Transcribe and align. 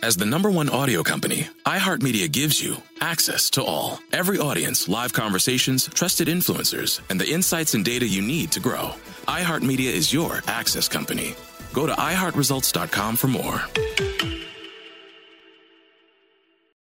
As 0.00 0.16
the 0.16 0.24
number 0.24 0.48
one 0.48 0.68
audio 0.68 1.02
company, 1.02 1.48
iHeartMedia 1.66 2.30
gives 2.30 2.62
you 2.62 2.76
access 3.00 3.50
to 3.50 3.64
all. 3.64 3.98
Every 4.12 4.38
audience, 4.38 4.88
live 4.88 5.12
conversations, 5.12 5.88
trusted 5.92 6.28
influencers, 6.28 7.00
and 7.10 7.20
the 7.20 7.28
insights 7.28 7.74
and 7.74 7.84
data 7.84 8.06
you 8.06 8.22
need 8.22 8.52
to 8.52 8.60
grow. 8.60 8.92
iHeartMedia 9.26 9.90
is 9.92 10.12
your 10.12 10.40
access 10.46 10.86
company. 10.86 11.34
Go 11.72 11.86
to 11.86 11.94
iHeartResults.com 11.94 13.16
for 13.16 13.26
more. 13.26 13.60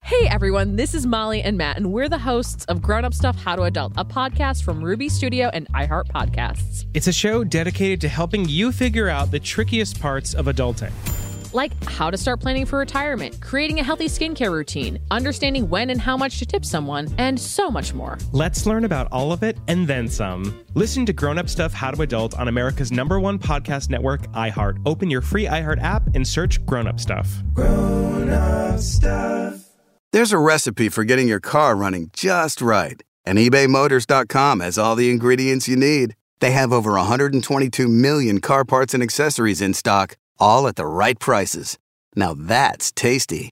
Hey 0.02 0.28
everyone, 0.28 0.76
this 0.76 0.94
is 0.94 1.08
Molly 1.08 1.42
and 1.42 1.58
Matt, 1.58 1.78
and 1.78 1.94
we're 1.94 2.10
the 2.10 2.20
hosts 2.20 2.66
of 2.66 2.82
Grown 2.82 3.06
Up 3.06 3.14
Stuff 3.14 3.38
How 3.38 3.56
to 3.56 3.64
Adult, 3.64 3.94
a 3.98 4.06
podcast 4.06 4.64
from 4.64 4.84
Ruby 4.84 5.08
Studio 5.10 5.50
and 5.54 5.68
iHeart 5.70 6.10
Podcasts. 6.10 6.86
It's 6.94 7.08
a 7.08 7.14
show 7.14 7.44
dedicated 7.46 8.02
to 8.02 8.10
helping 8.10 8.48
you 8.48 8.72
figure 8.74 9.08
out 9.08 9.32
the 9.32 9.40
trickiest 9.40 10.00
parts 10.02 10.34
of 10.34 10.46
adulting. 10.46 10.92
Like 11.56 11.72
how 11.86 12.12
to 12.12 12.18
start 12.18 12.42
planning 12.42 12.66
for 12.66 12.80
retirement, 12.80 13.40
creating 13.40 13.80
a 13.80 13.84
healthy 13.84 14.08
skincare 14.08 14.52
routine, 14.52 15.00
understanding 15.10 15.70
when 15.70 15.90
and 15.90 16.02
how 16.02 16.18
much 16.18 16.38
to 16.40 16.46
tip 16.46 16.66
someone, 16.66 17.08
and 17.18 17.40
so 17.40 17.72
much 17.72 17.94
more. 17.94 18.18
Let's 18.34 18.66
learn 18.66 18.84
about 18.84 19.08
all 19.10 19.32
of 19.32 19.42
it 19.42 19.58
and 19.70 19.88
then 19.88 20.10
some. 20.10 20.66
Listen 20.74 21.06
to 21.06 21.14
Grown 21.14 21.38
Up 21.38 21.48
Stuff 21.48 21.72
How 21.72 21.92
to 21.92 22.02
Adult 22.02 22.38
on 22.38 22.50
America's 22.50 22.92
number 22.92 23.22
one 23.22 23.40
podcast 23.40 23.90
network, 23.90 24.28
iHeart. 24.34 24.82
Open 24.86 25.10
your 25.10 25.22
free 25.22 25.46
iHeart 25.46 25.82
app 25.82 26.14
and 26.14 26.28
search 26.28 26.64
Grown 26.66 26.88
Up 26.88 27.00
Stuff. 27.00 27.42
Grown 27.54 28.28
Up 28.28 28.78
Stuff. 28.78 29.62
There's 30.12 30.34
a 30.34 30.38
recipe 30.38 30.90
for 30.90 31.06
getting 31.06 31.30
your 31.30 31.40
car 31.40 31.78
running 31.78 32.10
just 32.12 32.62
right, 32.62 33.02
and 33.26 33.38
ebaymotors.com 33.38 34.60
has 34.60 34.78
all 34.78 34.98
the 34.98 35.10
ingredients 35.10 35.70
you 35.70 35.78
need. 35.78 36.18
They 36.42 36.52
have 36.52 36.74
over 36.74 36.92
122 36.92 37.88
million 37.88 38.42
car 38.42 38.66
parts 38.66 38.94
and 38.94 39.02
accessories 39.02 39.62
in 39.62 39.74
stock, 39.74 40.18
all 40.40 40.68
at 40.68 40.76
the 40.76 40.88
right 40.88 41.20
prices. 41.20 41.78
Now 42.16 42.34
that's 42.34 42.92
tasty. 42.92 43.50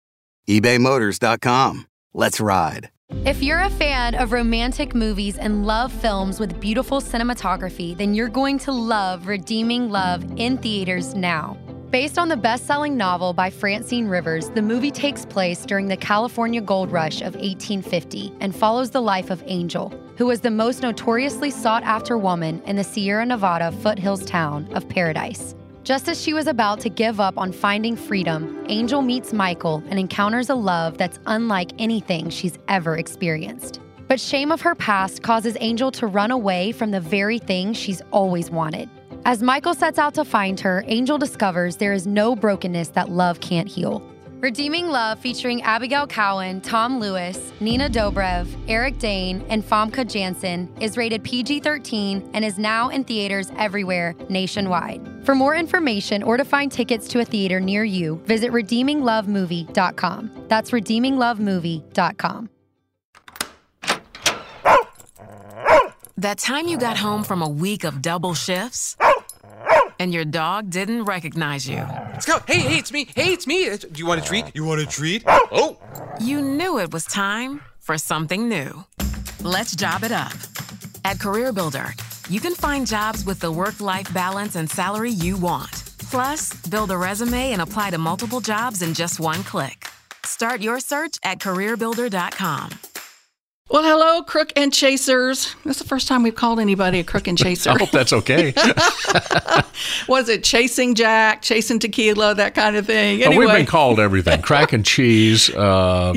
ebaymotors.com. 0.47 1.87
Let's 2.13 2.39
ride. 2.39 2.89
If 3.25 3.43
you're 3.43 3.61
a 3.61 3.69
fan 3.69 4.15
of 4.15 4.31
romantic 4.31 4.95
movies 4.95 5.37
and 5.37 5.65
love 5.65 5.91
films 5.91 6.39
with 6.39 6.59
beautiful 6.59 6.99
cinematography, 6.99 7.95
then 7.95 8.13
you're 8.13 8.27
going 8.27 8.57
to 8.59 8.71
love 8.71 9.27
Redeeming 9.27 9.89
Love 9.89 10.25
in 10.37 10.57
theaters 10.57 11.13
now. 11.13 11.57
Based 11.91 12.17
on 12.17 12.27
the 12.27 12.35
best 12.35 12.65
selling 12.65 12.97
novel 12.97 13.33
by 13.33 13.51
Francine 13.51 14.07
Rivers, 14.07 14.49
the 14.49 14.63
movie 14.63 14.89
takes 14.89 15.25
place 15.25 15.63
during 15.63 15.87
the 15.87 15.95
California 15.97 16.59
gold 16.59 16.91
rush 16.91 17.21
of 17.21 17.35
1850 17.35 18.33
and 18.39 18.55
follows 18.55 18.89
the 18.89 19.01
life 19.01 19.29
of 19.29 19.43
Angel, 19.45 19.93
who 20.17 20.25
was 20.25 20.41
the 20.41 20.49
most 20.49 20.81
notoriously 20.81 21.51
sought 21.51 21.83
after 21.83 22.17
woman 22.17 22.63
in 22.65 22.77
the 22.77 22.83
Sierra 22.83 23.25
Nevada 23.25 23.71
foothills 23.71 24.25
town 24.25 24.67
of 24.73 24.89
Paradise. 24.89 25.53
Just 25.83 26.07
as 26.07 26.21
she 26.21 26.33
was 26.33 26.47
about 26.47 26.79
to 26.79 26.89
give 26.89 27.19
up 27.19 27.37
on 27.37 27.51
finding 27.51 27.97
freedom, 27.97 28.65
Angel 28.69 29.01
meets 29.01 29.33
Michael 29.33 29.83
and 29.89 29.99
encounters 29.99 30.49
a 30.49 30.55
love 30.55 30.97
that's 30.97 31.19
unlike 31.25 31.71
anything 31.77 32.29
she's 32.29 32.57
ever 32.69 32.95
experienced. 32.95 33.81
But 34.07 34.17
shame 34.17 34.53
of 34.53 34.61
her 34.61 34.75
past 34.75 35.23
causes 35.23 35.57
Angel 35.59 35.91
to 35.91 36.07
run 36.07 36.31
away 36.31 36.71
from 36.71 36.91
the 36.91 37.01
very 37.01 37.37
thing 37.37 37.73
she's 37.73 38.01
always 38.11 38.49
wanted. 38.49 38.89
As 39.25 39.43
Michael 39.43 39.73
sets 39.73 39.99
out 39.99 40.13
to 40.13 40.23
find 40.23 40.57
her, 40.61 40.85
Angel 40.87 41.17
discovers 41.17 41.75
there 41.75 41.91
is 41.91 42.07
no 42.07 42.33
brokenness 42.33 42.89
that 42.89 43.09
love 43.09 43.41
can't 43.41 43.67
heal. 43.67 44.01
Redeeming 44.43 44.89
Love, 44.89 45.19
featuring 45.19 45.61
Abigail 45.61 46.05
Cowan, 46.05 46.59
Tom 46.59 46.99
Lewis, 46.99 47.53
Nina 47.61 47.89
Dobrev, 47.89 48.45
Eric 48.67 48.99
Dane, 48.99 49.41
and 49.47 49.63
Famke 49.63 50.05
Janssen, 50.05 50.69
is 50.81 50.97
rated 50.97 51.23
PG 51.23 51.61
13 51.61 52.31
and 52.33 52.43
is 52.43 52.57
now 52.57 52.89
in 52.89 53.05
theaters 53.05 53.53
everywhere 53.57 54.13
nationwide. 54.27 54.99
For 55.23 55.33
more 55.33 55.55
information 55.55 56.21
or 56.23 56.35
to 56.35 56.43
find 56.43 56.69
tickets 56.69 57.07
to 57.07 57.21
a 57.21 57.25
theater 57.25 57.61
near 57.61 57.85
you, 57.85 58.17
visit 58.25 58.51
redeeminglovemovie.com. 58.51 60.31
That's 60.49 60.71
redeeminglovemovie.com. 60.71 62.49
That 66.17 66.37
time 66.37 66.67
you 66.67 66.77
got 66.77 66.97
home 66.97 67.23
from 67.23 67.41
a 67.41 67.47
week 67.47 67.85
of 67.85 68.01
double 68.01 68.33
shifts 68.33 68.97
and 69.99 70.13
your 70.13 70.25
dog 70.25 70.69
didn't 70.69 71.05
recognize 71.05 71.67
you. 71.67 71.77
Let's 71.77 72.25
go. 72.25 72.39
Hey, 72.47 72.59
hey, 72.59 72.77
it's 72.77 72.91
me. 72.91 73.07
Hey, 73.15 73.33
it's 73.33 73.47
me. 73.47 73.69
Do 73.77 73.87
you 73.95 74.05
want 74.05 74.21
a 74.21 74.23
treat? 74.23 74.45
You 74.53 74.65
want 74.65 74.81
a 74.81 74.85
treat? 74.85 75.23
Oh. 75.27 75.77
You 76.19 76.41
knew 76.41 76.79
it 76.79 76.91
was 76.93 77.05
time 77.05 77.61
for 77.79 77.97
something 77.97 78.47
new. 78.47 78.83
Let's 79.41 79.75
job 79.75 80.03
it 80.03 80.11
up. 80.11 80.33
At 81.05 81.17
CareerBuilder, 81.17 82.29
you 82.29 82.39
can 82.39 82.55
find 82.55 82.87
jobs 82.87 83.25
with 83.25 83.39
the 83.39 83.51
work 83.51 83.81
life 83.81 84.13
balance 84.13 84.55
and 84.55 84.69
salary 84.69 85.11
you 85.11 85.37
want. 85.37 85.71
Plus, 86.11 86.53
build 86.67 86.91
a 86.91 86.97
resume 86.97 87.51
and 87.51 87.61
apply 87.61 87.89
to 87.89 87.97
multiple 87.97 88.39
jobs 88.39 88.81
in 88.81 88.93
just 88.93 89.19
one 89.19 89.43
click. 89.43 89.87
Start 90.25 90.61
your 90.61 90.79
search 90.79 91.17
at 91.23 91.39
careerbuilder.com. 91.39 92.92
Well, 93.73 93.81
hello, 93.81 94.21
crook 94.21 94.53
and 94.55 94.71
chasers. 94.71 95.55
That's 95.65 95.79
the 95.79 95.83
first 95.83 96.07
time 96.07 96.21
we've 96.21 96.35
called 96.35 96.59
anybody 96.59 96.99
a 96.99 97.03
crook 97.03 97.27
and 97.27 97.35
chaser. 97.39 97.71
I 97.71 97.77
hope 97.79 97.89
that's 97.89 98.13
okay. 98.13 98.53
Was 100.07 100.29
it 100.29 100.43
chasing 100.43 100.93
Jack, 100.93 101.41
chasing 101.41 101.79
tequila, 101.79 102.35
that 102.35 102.53
kind 102.53 102.75
of 102.75 102.85
thing? 102.85 103.23
Anyway. 103.23 103.35
Oh, 103.35 103.47
we've 103.47 103.57
been 103.57 103.65
called 103.65 103.99
everything: 103.99 104.43
crack 104.43 104.73
and 104.73 104.85
cheese. 104.85 105.49
Uh, 105.63 106.13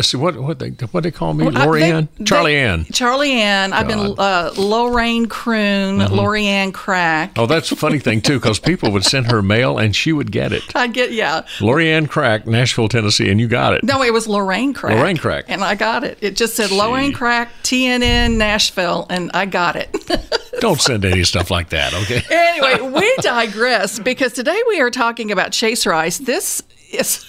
see 0.00 0.16
what 0.16 0.36
what 0.36 0.60
they 0.60 0.68
what 0.92 1.02
they 1.02 1.10
call 1.10 1.34
me? 1.34 1.44
Well, 1.44 1.54
Lorianne, 1.54 2.08
Charlie 2.24 2.54
Ann, 2.56 2.84
Charlie 2.92 3.32
Ann. 3.32 3.72
I've 3.72 3.88
been 3.88 4.14
uh, 4.16 4.52
Lorraine 4.56 5.26
Croon, 5.26 5.98
mm-hmm. 5.98 6.70
Crack. 6.70 7.32
Oh, 7.36 7.46
that's 7.46 7.72
a 7.72 7.76
funny 7.76 7.98
thing 7.98 8.20
too, 8.20 8.38
because 8.38 8.60
people 8.60 8.92
would 8.92 9.04
send 9.04 9.30
her 9.32 9.42
mail 9.42 9.78
and 9.78 9.96
she 9.96 10.12
would 10.12 10.30
get 10.30 10.52
it. 10.52 10.62
I 10.76 10.86
get 10.86 11.12
yeah. 11.12 11.42
Lorianne 11.58 12.08
Crack, 12.08 12.46
Nashville, 12.46 12.88
Tennessee, 12.88 13.28
and 13.28 13.40
you 13.40 13.48
got 13.48 13.74
it. 13.74 13.82
No, 13.82 14.02
it 14.02 14.12
was 14.12 14.28
Lorraine 14.28 14.72
Crack. 14.72 14.94
Lorraine 14.94 15.16
Crack, 15.16 15.46
and 15.48 15.64
I 15.64 15.74
got 15.74 16.04
it. 16.04 16.18
It 16.20 16.36
just 16.36 16.54
said. 16.54 16.70
Lorraine 16.90 17.12
Crack, 17.12 17.50
TNN, 17.62 18.36
Nashville, 18.36 19.06
and 19.10 19.30
I 19.34 19.46
got 19.46 19.76
it. 19.76 19.94
Don't 20.60 20.80
send 20.80 21.04
any 21.04 21.24
stuff 21.24 21.50
like 21.50 21.70
that, 21.70 21.92
okay? 21.94 22.22
anyway, 22.30 22.90
we 22.90 23.16
digress 23.16 23.98
because 23.98 24.32
today 24.32 24.60
we 24.68 24.80
are 24.80 24.90
talking 24.90 25.30
about 25.30 25.52
Chase 25.52 25.86
Rice. 25.86 26.18
This 26.18 26.62
is. 26.92 27.24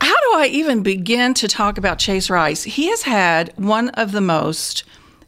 How 0.00 0.14
do 0.14 0.38
I 0.38 0.48
even 0.52 0.84
begin 0.84 1.34
to 1.34 1.48
talk 1.48 1.76
about 1.76 1.98
Chase 1.98 2.30
Rice? 2.30 2.62
He 2.62 2.88
has 2.90 3.02
had 3.02 3.52
one 3.56 3.88
of 3.90 4.12
the 4.12 4.20
most 4.20 4.84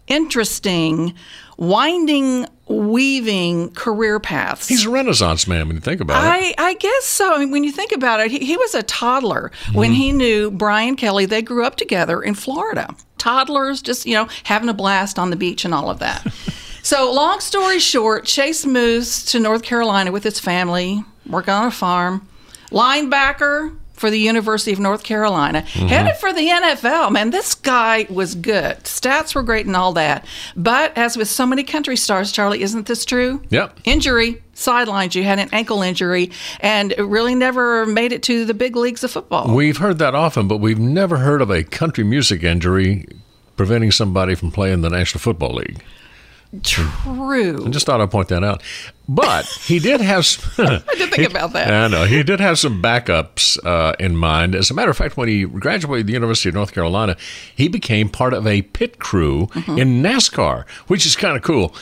interesting, 0.07 1.15
winding, 1.57 2.47
weaving 2.69 3.71
career 3.73 4.21
paths. 4.21 4.69
He's 4.69 4.87
a 4.87 4.91
renaissance 4.91 5.49
man 5.49 5.67
when 5.67 5.77
you 5.77 5.81
think 5.81 6.01
about 6.01 6.23
I, 6.23 6.39
it. 6.39 6.55
I 6.59 6.75
guess 6.75 7.05
so. 7.05 7.35
I 7.35 7.39
mean, 7.39 7.51
when 7.51 7.65
you 7.65 7.73
think 7.73 7.93
about 7.93 8.21
it, 8.21 8.31
he, 8.31 8.39
he 8.39 8.57
was 8.57 8.75
a 8.75 8.83
toddler 8.85 9.51
mm-hmm. 9.65 9.77
when 9.77 9.93
he 9.93 10.13
knew 10.13 10.51
Brian 10.51 10.95
Kelley. 10.95 11.27
They 11.27 11.43
grew 11.43 11.65
up 11.65 11.77
together 11.77 12.23
in 12.23 12.35
Florida. 12.35 12.95
Toddlers, 13.21 13.83
just, 13.83 14.07
you 14.07 14.15
know, 14.15 14.29
having 14.45 14.69
a 14.69 14.75
blast 14.75 15.19
on 15.19 15.31
the 15.31 15.37
beach 15.37 15.65
and 15.65 15.73
all 15.73 15.91
of 15.91 16.01
that. 16.01 16.27
so, 16.83 17.13
long 17.13 17.39
story 17.39 17.79
short, 17.79 18.25
Chase 18.25 18.67
moves 18.67 19.25
to 19.27 19.39
North 19.39 19.63
Carolina 19.63 20.11
with 20.11 20.25
his 20.25 20.41
family, 20.41 21.05
working 21.29 21.55
on 21.55 21.67
a 21.67 21.71
farm. 21.71 22.27
Linebacker, 22.71 23.77
for 24.01 24.11
the 24.11 24.19
University 24.19 24.73
of 24.73 24.81
North 24.81 25.03
Carolina, 25.03 25.61
mm-hmm. 25.61 25.87
headed 25.87 26.17
for 26.17 26.33
the 26.33 26.49
NFL. 26.49 27.13
Man, 27.13 27.31
this 27.31 27.55
guy 27.55 28.07
was 28.09 28.35
good. 28.35 28.79
Stats 28.85 29.35
were 29.35 29.43
great 29.43 29.67
and 29.67 29.77
all 29.77 29.93
that. 29.93 30.25
But 30.57 30.97
as 30.97 31.19
with 31.19 31.29
so 31.29 31.45
many 31.45 31.63
country 31.63 31.97
stars, 31.97 32.33
Charlie, 32.33 32.63
isn't 32.63 32.87
this 32.87 33.05
true? 33.05 33.43
Yep. 33.51 33.81
Injury, 33.85 34.43
sidelines. 34.61 35.15
You 35.15 35.23
had 35.25 35.39
an 35.39 35.49
ankle 35.53 35.83
injury 35.83 36.31
and 36.61 36.95
really 36.99 37.35
never 37.35 37.87
made 37.87 38.13
it 38.13 38.23
to 38.25 38.45
the 38.45 38.55
big 38.55 38.77
leagues 38.77 39.03
of 39.05 39.11
football. 39.11 39.55
We've 39.55 39.79
heard 39.79 39.99
that 39.99 40.15
often, 40.15 40.47
but 40.49 40.59
we've 40.59 40.79
never 40.79 41.19
heard 41.19 41.43
of 41.43 41.51
a 41.51 41.65
country 41.65 42.05
music 42.05 42.43
injury 42.43 43.07
preventing 43.57 43.91
somebody 43.91 44.35
from 44.35 44.51
playing 44.51 44.81
the 44.83 44.91
National 44.91 45.21
Football 45.21 45.55
League. 45.55 45.83
True. 46.65 47.65
I 47.65 47.69
just 47.71 47.87
thought 47.87 48.01
I'd 48.01 48.11
point 48.11 48.27
that 48.29 48.43
out. 48.43 48.61
But 49.09 49.47
he 49.47 49.79
did 49.79 50.01
have. 50.01 50.27
I 50.59 50.83
did 50.97 51.11
think 51.13 51.31
about 51.31 51.53
that. 51.53 51.73
I 51.73 51.87
know 51.87 52.07
he 52.07 52.25
did 52.25 52.41
have 52.41 52.59
some 52.59 52.83
backups 52.83 53.57
uh, 53.65 53.95
in 54.01 54.17
mind. 54.17 54.57
As 54.57 54.69
a 54.69 54.75
matter 54.75 54.91
of 54.91 54.97
fact, 54.97 55.17
when 55.17 55.29
he 55.29 55.45
graduated 55.45 56.09
the 56.09 56.13
University 56.13 56.49
of 56.49 56.57
North 56.57 56.73
Carolina, 56.73 57.17
he 57.55 57.69
became 57.69 58.09
part 58.09 58.35
of 58.35 58.47
a 58.49 58.63
pit 58.63 58.99
crew 58.99 59.47
Mm-hmm. 59.53 59.79
in 59.79 60.03
NASCAR, 60.03 60.67
which 60.89 61.07
is 61.07 61.15
kind 61.15 61.37
of 61.37 61.43
cool. 61.45 61.73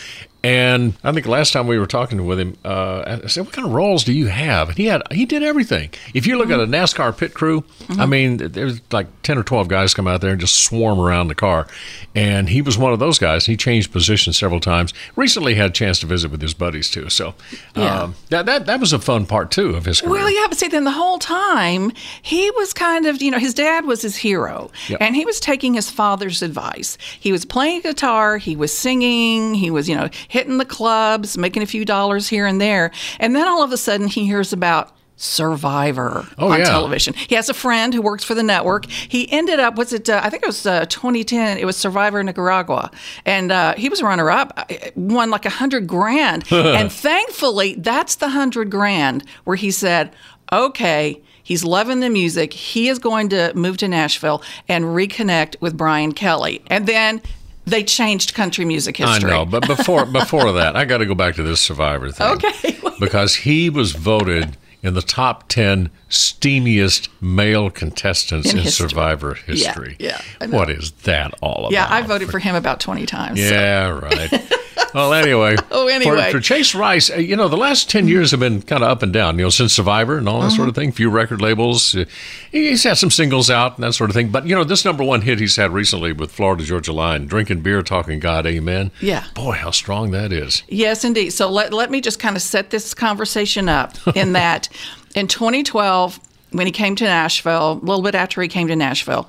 And 0.45 0.95
I 1.03 1.11
think 1.11 1.27
last 1.27 1.53
time 1.53 1.67
we 1.67 1.81
were 1.81 1.87
talking 1.87 2.25
with 2.25 2.39
him, 2.39 2.57
uh, 2.65 3.19
I 3.25 3.27
said, 3.27 3.45
"What 3.45 3.53
kind 3.53 3.67
of 3.67 3.75
roles 3.75 4.05
do 4.05 4.13
you 4.13 4.29
have?" 4.29 4.69
And 4.69 4.79
he 4.79 4.85
had 4.87 5.03
he 5.13 5.27
did 5.27 5.43
everything. 5.43 5.91
If 6.15 6.29
you 6.29 6.39
look 6.39 6.49
at 6.51 6.61
a 6.61 6.67
NASCAR 6.67 7.17
pit 7.19 7.35
crew, 7.35 7.65
I 7.99 8.07
mean, 8.07 8.37
there's 8.37 8.81
like 8.93 9.09
ten 9.23 9.37
or 9.37 9.43
twelve 9.43 9.67
guys 9.67 9.95
come 9.95 10.07
out 10.07 10.21
there 10.21 10.31
and 10.31 10.41
just 10.41 10.59
swarm 10.65 11.01
around 11.01 11.27
the 11.27 11.35
car, 11.35 11.67
and 12.15 12.49
he 12.49 12.63
was 12.63 12.79
one 12.79 12.93
of 12.93 13.01
those 13.01 13.19
guys. 13.19 13.47
He 13.47 13.57
changed 13.57 13.91
positions 13.93 14.39
several 14.39 14.61
times. 14.61 14.95
Recently, 15.17 15.55
had 15.57 15.71
a 15.71 15.75
chance 15.75 15.99
to 16.01 16.07
visit 16.07 16.31
with 16.31 16.41
his 16.41 16.55
buddies 16.55 16.89
too. 16.89 17.09
So 17.11 17.35
Yeah. 17.75 18.03
um, 18.03 18.15
that 18.29 18.47
that 18.47 18.67
that 18.67 18.79
was 18.79 18.93
a 18.93 19.01
fun 19.01 19.27
part 19.27 19.51
too 19.51 19.71
of 19.71 19.87
his 19.87 20.01
career. 20.01 20.13
Well, 20.23 20.31
yeah, 20.31 20.47
but 20.49 20.57
see, 20.57 20.69
then 20.69 20.85
the 20.85 20.93
whole 20.93 21.19
time 21.19 21.91
he 22.23 22.49
was 22.53 22.73
kind 22.73 23.07
of, 23.07 23.21
you 23.21 23.33
know, 23.33 23.39
his 23.41 23.55
dad 23.55 23.87
was 23.87 24.03
his 24.03 24.15
hero, 24.17 24.71
Yep. 24.89 24.99
and 25.01 25.17
he 25.17 25.25
was 25.25 25.41
taking 25.41 25.75
his 25.75 25.91
father's 25.91 26.43
advice. 26.43 26.97
He 27.19 27.33
was 27.33 27.45
playing 27.45 27.81
guitar, 27.81 28.39
he 28.39 28.55
was 28.55 28.73
singing, 28.73 29.55
he 29.55 29.71
was, 29.73 29.89
you 29.89 29.97
know, 29.97 30.09
hitting 30.29 30.59
the 30.59 30.65
clubs, 30.65 31.37
making 31.37 31.63
a 31.63 31.67
few 31.67 31.85
dollars 31.85 32.29
here 32.29 32.47
and 32.47 32.61
there, 32.61 32.91
and 33.19 33.35
then 33.35 33.49
all 33.49 33.63
of 33.63 33.73
a 33.73 33.77
sudden 33.77 34.07
he 34.07 34.25
hears 34.27 34.53
about. 34.53 34.93
Survivor 35.21 36.27
Oh, 36.39 36.53
on 36.53 36.59
yeah. 36.61 36.65
television. 36.67 37.15
He 37.15 37.35
has 37.35 37.49
a 37.49 37.55
friend 37.55 37.95
who 37.95 38.03
works 38.03 38.23
for 38.23 38.35
the 38.35 38.43
network. 38.43 38.87
He 38.87 39.31
ended 39.33 39.59
up, 39.61 39.77
what's 39.77 39.93
it? 39.93 40.09
Uh, 40.09 40.21
I 40.23 40.31
think 40.31 40.43
it 40.43 40.47
was 40.47 40.65
uh, 40.67 40.85
2010. 40.87 41.59
It 41.59 41.65
was 41.65 41.77
Survivor 41.77 42.23
Nicaragua, 42.23 42.91
and 43.25 43.51
uh, 43.51 43.75
he 43.75 43.89
was 43.89 44.03
runner 44.03 44.31
up, 44.31 44.53
uh, 44.57 44.75
won 44.95 45.31
like 45.31 45.45
a 45.47 45.51
hundred 45.51 45.87
grand. 45.87 46.45
and 46.53 46.93
thankfully, 46.93 47.75
that's 47.79 48.17
the 48.17 48.29
hundred 48.31 48.71
grand 48.71 49.25
where 49.45 49.57
he 49.57 49.71
said, 49.71 50.13
"Okay." 50.53 51.21
He's 51.43 51.65
loving 51.65 52.01
the 52.01 52.11
music. 52.11 52.53
He 52.53 52.89
is 52.91 52.99
going 52.99 53.31
to 53.31 53.53
move 53.55 53.79
to 53.79 53.89
Nashville 53.89 54.43
and 54.69 54.85
reconnect 54.85 55.57
with 55.63 55.79
Brian 55.79 56.13
Kelley. 56.13 56.61
And 56.67 56.87
then 56.87 57.23
they 57.69 57.85
changed 57.85 58.35
country 58.35 58.65
music 58.65 58.97
history. 58.97 59.31
I 59.31 59.35
know, 59.35 59.45
but 59.45 59.67
before 59.67 60.05
before 60.21 60.53
that, 60.53 60.77
I 60.77 60.85
got 60.85 60.99
to 60.99 61.07
go 61.07 61.15
back 61.15 61.35
to 61.37 61.43
this 61.43 61.61
Survivor 61.61 62.11
thing. 62.11 62.27
Okay. 62.29 62.79
because 63.01 63.35
he 63.37 63.71
was 63.71 63.93
voted 63.93 64.57
in 64.83 64.95
the 64.95 65.03
top 65.03 65.49
ten 65.49 65.91
steamiest 66.09 67.09
male 67.21 67.69
contestants 67.71 68.51
In 68.53 68.59
in, 68.59 68.65
history. 68.65 68.89
Survivor 68.89 69.35
history. 69.35 69.97
yeah, 69.99 70.21
know. 70.41 70.49
what 70.57 70.71
is 70.71 70.93
that 71.03 71.35
all 71.43 71.61
about? 71.67 71.73
yeah, 71.73 71.87
I 71.91 72.03
voted 72.03 72.31
for 72.31 72.39
him 72.39 72.55
about 72.55 72.79
20 72.81 73.05
times. 73.07 73.41
so- 73.41 73.47
Yeah, 73.55 73.89
right. 73.89 74.31
well, 74.95 75.13
anyway. 75.13 75.57
Oh, 75.71 75.87
anyway. 75.87 76.33
For, 76.33 76.39
for 76.39 76.41
Chase 76.41 76.75
Rice, 76.75 77.11
uh, 77.11 77.17
you 77.17 77.37
know, 77.37 77.49
the 77.49 77.57
last 77.57 77.91
10 77.91 78.09
years 78.09 78.31
have 78.33 78.41
been 78.41 78.63
kind 78.63 78.83
of 78.83 78.89
up 78.91 79.03
and 79.03 79.13
down, 79.13 79.39
you 79.39 79.45
know, 79.45 79.51
since 79.51 79.73
Survivor 79.73 80.17
and 80.19 80.29
all 80.29 80.41
that 80.41 80.51
sort 80.51 80.69
of 80.69 80.75
Mm-hmm. 80.75 80.81
thing. 80.81 80.93
Few 80.93 81.11
record 81.11 81.41
labels. 81.41 81.95
Uh, 81.95 82.05
he's 82.51 82.85
had 82.85 82.97
some 82.99 83.11
singles 83.11 83.51
out 83.51 83.77
and 83.77 83.85
that 83.85 83.93
sort 83.93 84.11
of 84.11 84.15
thing. 84.15 84.31
But, 84.31 84.47
you 84.47 84.55
know, 84.55 84.65
this 84.65 84.85
number 84.85 85.05
one 85.05 85.21
hit 85.23 85.41
he's 85.41 85.57
had 85.57 85.73
recently 85.73 86.13
with 86.13 86.31
Florida 86.33 86.65
Georgia 86.65 86.93
Line, 86.93 87.27
Drinking 87.27 87.61
Beer, 87.61 87.83
Talking 87.83 88.19
God, 88.19 88.47
Amen. 88.47 88.91
Yeah. 89.01 89.25
Boy, 89.35 89.53
how 89.53 89.71
strong 89.71 90.11
that 90.13 90.33
is. 90.33 90.63
Yes, 90.69 91.05
indeed. 91.05 91.31
So 91.31 91.51
let, 91.51 91.73
let 91.73 91.91
me 91.91 92.01
just 92.01 92.19
kind 92.19 92.35
of 92.37 92.43
set 92.43 92.71
this 92.71 92.95
conversation 92.95 93.69
up 93.69 93.95
in 94.17 94.33
that 94.35 94.69
in 95.15 95.27
2012, 95.29 96.19
when 96.53 96.67
he 96.67 96.73
came 96.73 96.97
to 96.97 97.05
Nashville, 97.05 97.73
a 97.73 97.85
little 97.85 98.03
bit 98.03 98.15
after 98.15 98.41
he 98.41 98.49
came 98.49 98.69
to 98.69 98.77
Nashville, 98.77 99.29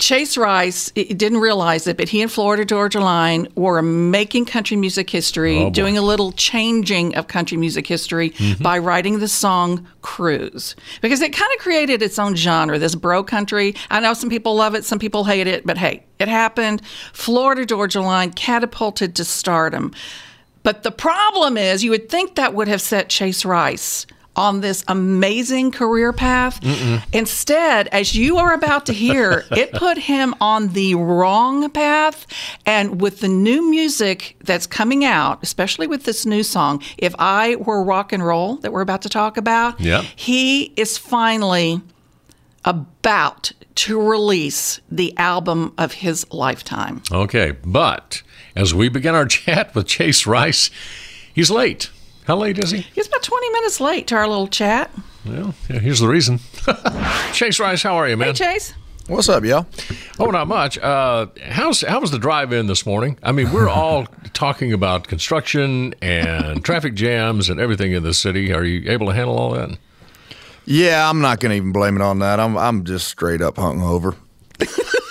Chase 0.00 0.36
Rice 0.36 0.90
didn't 0.90 1.38
realize 1.38 1.86
it, 1.86 1.96
but 1.96 2.08
he 2.08 2.22
and 2.22 2.32
Florida 2.32 2.64
Georgia 2.64 3.00
Line 3.00 3.46
were 3.54 3.82
making 3.82 4.46
country 4.46 4.76
music 4.76 5.10
history, 5.10 5.58
Oh, 5.58 5.70
doing 5.70 5.98
a 5.98 6.02
little 6.02 6.32
changing 6.32 7.14
of 7.14 7.28
country 7.28 7.56
music 7.56 7.86
history 7.86 8.30
mm-hmm. 8.30 8.62
by 8.62 8.78
writing 8.78 9.18
the 9.18 9.28
song 9.28 9.86
Cruise. 10.02 10.74
Because 11.00 11.20
it 11.20 11.32
kind 11.32 11.52
of 11.54 11.60
created 11.62 12.02
its 12.02 12.18
own 12.18 12.34
genre, 12.34 12.78
this 12.78 12.94
bro 12.94 13.22
country. 13.22 13.74
I 13.90 14.00
know 14.00 14.14
some 14.14 14.30
people 14.30 14.56
love 14.56 14.74
it, 14.74 14.84
some 14.84 14.98
people 14.98 15.24
hate 15.24 15.46
it, 15.46 15.66
but 15.66 15.78
hey, 15.78 16.04
it 16.18 16.28
happened. 16.28 16.82
Florida 17.12 17.66
Georgia 17.66 18.00
Line 18.00 18.32
catapulted 18.32 19.14
to 19.16 19.24
stardom. 19.24 19.92
But 20.62 20.82
the 20.82 20.90
problem 20.90 21.56
is, 21.56 21.84
you 21.84 21.90
would 21.90 22.08
think 22.08 22.34
that 22.34 22.54
would 22.54 22.68
have 22.68 22.82
set 22.82 23.08
Chase 23.08 23.44
Rice 23.44 24.06
on 24.36 24.60
this 24.60 24.84
amazing 24.88 25.70
career 25.72 26.12
path. 26.12 26.60
Instead, 27.12 27.88
as 27.88 28.14
you 28.14 28.38
are 28.38 28.52
about 28.54 28.86
to 28.86 28.92
hear, 28.92 29.44
it 29.50 29.72
put 29.72 29.98
him 29.98 30.34
on 30.40 30.68
the 30.68 30.94
wrong 30.94 31.68
path. 31.70 32.26
And 32.64 33.00
with 33.00 33.20
the 33.20 33.28
new 33.28 33.68
music 33.70 34.36
that's 34.44 34.66
coming 34.66 35.04
out, 35.04 35.40
especially 35.42 35.86
with 35.86 36.04
this 36.04 36.24
new 36.24 36.42
song, 36.42 36.82
If 36.96 37.14
I 37.18 37.56
Were 37.56 37.82
Rock 37.82 38.12
and 38.12 38.24
Roll, 38.24 38.56
that 38.58 38.72
we're 38.72 38.80
about 38.82 39.02
to 39.02 39.08
talk 39.08 39.36
about, 39.36 39.80
Yep. 39.80 40.04
he 40.16 40.72
is 40.76 40.96
finally 40.96 41.80
about 42.64 43.52
to 43.74 44.00
release 44.00 44.80
the 44.90 45.16
album 45.16 45.72
of 45.78 45.92
his 45.94 46.30
lifetime. 46.32 47.02
Okay, 47.10 47.52
but 47.64 48.22
as 48.54 48.74
we 48.74 48.88
begin 48.88 49.14
our 49.14 49.26
chat 49.26 49.74
with 49.74 49.86
Chase 49.86 50.26
Rice, 50.26 50.70
he's 51.34 51.50
late. 51.50 51.90
How 52.30 52.36
late 52.36 52.60
is 52.60 52.70
he? 52.70 52.82
He's 52.94 53.08
about 53.08 53.24
20 53.24 53.50
minutes 53.50 53.80
late 53.80 54.06
to 54.06 54.14
our 54.14 54.28
little 54.28 54.46
chat. 54.46 54.92
Well, 55.26 55.52
yeah, 55.68 55.80
here's 55.80 55.98
the 55.98 56.06
reason. 56.06 56.38
Chase 57.32 57.58
Rice, 57.58 57.82
how 57.82 57.96
are 57.96 58.08
you, 58.08 58.16
man? 58.16 58.28
Hey, 58.28 58.34
Chase. 58.34 58.72
What's 59.08 59.28
up, 59.28 59.42
y'all? 59.42 59.66
Oh, 60.16 60.26
not 60.26 60.46
much. 60.46 60.78
Uh, 60.78 61.26
how's 61.42 61.80
how 61.80 61.98
was 62.00 62.12
the 62.12 62.20
drive 62.20 62.52
in 62.52 62.68
this 62.68 62.86
morning? 62.86 63.18
I 63.24 63.32
mean, 63.32 63.50
we're 63.50 63.68
all 63.68 64.06
talking 64.32 64.72
about 64.72 65.08
construction 65.08 65.92
and 66.00 66.64
traffic 66.64 66.94
jams 66.94 67.50
and 67.50 67.58
everything 67.58 67.90
in 67.90 68.04
the 68.04 68.14
city. 68.14 68.52
Are 68.52 68.62
you 68.62 68.88
able 68.88 69.06
to 69.08 69.12
handle 69.12 69.36
all 69.36 69.50
that? 69.54 69.76
Yeah, 70.66 71.10
I'm 71.10 71.20
not 71.20 71.40
going 71.40 71.50
to 71.50 71.56
even 71.56 71.72
blame 71.72 71.96
it 71.96 72.02
on 72.02 72.20
that. 72.20 72.38
I'm 72.38 72.56
I'm 72.56 72.84
just 72.84 73.08
straight 73.08 73.42
up 73.42 73.56
hungover. 73.56 74.14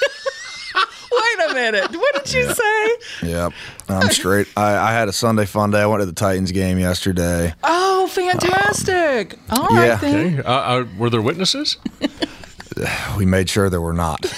Wait 1.60 1.68
a 1.68 1.72
minute. 1.72 1.92
What 2.00 2.24
did 2.26 2.34
you 2.34 2.54
say? 2.54 3.28
Yep, 3.28 3.54
I'm 3.90 4.10
straight. 4.12 4.48
I, 4.56 4.78
I 4.78 4.92
had 4.94 5.10
a 5.10 5.14
Sunday 5.14 5.46
fun 5.46 5.72
day. 5.72 5.82
I 5.82 5.86
went 5.88 6.02
to 6.02 6.06
the 6.06 6.14
Titans 6.14 6.52
game 6.52 6.80
yesterday. 6.80 7.54
Oh, 7.64 8.08
fantastic. 8.08 9.38
All 9.50 9.68
right, 9.68 9.86
yeah. 9.88 9.96
then. 9.98 10.40
Okay. 10.40 10.48
Uh, 10.48 10.52
uh, 10.52 10.86
were 10.98 11.10
there 11.10 11.22
witnesses? 11.22 11.78
We 13.18 13.26
made 13.26 13.50
sure 13.50 13.70
there 13.70 13.82
were 13.82 13.92
not. 13.92 14.22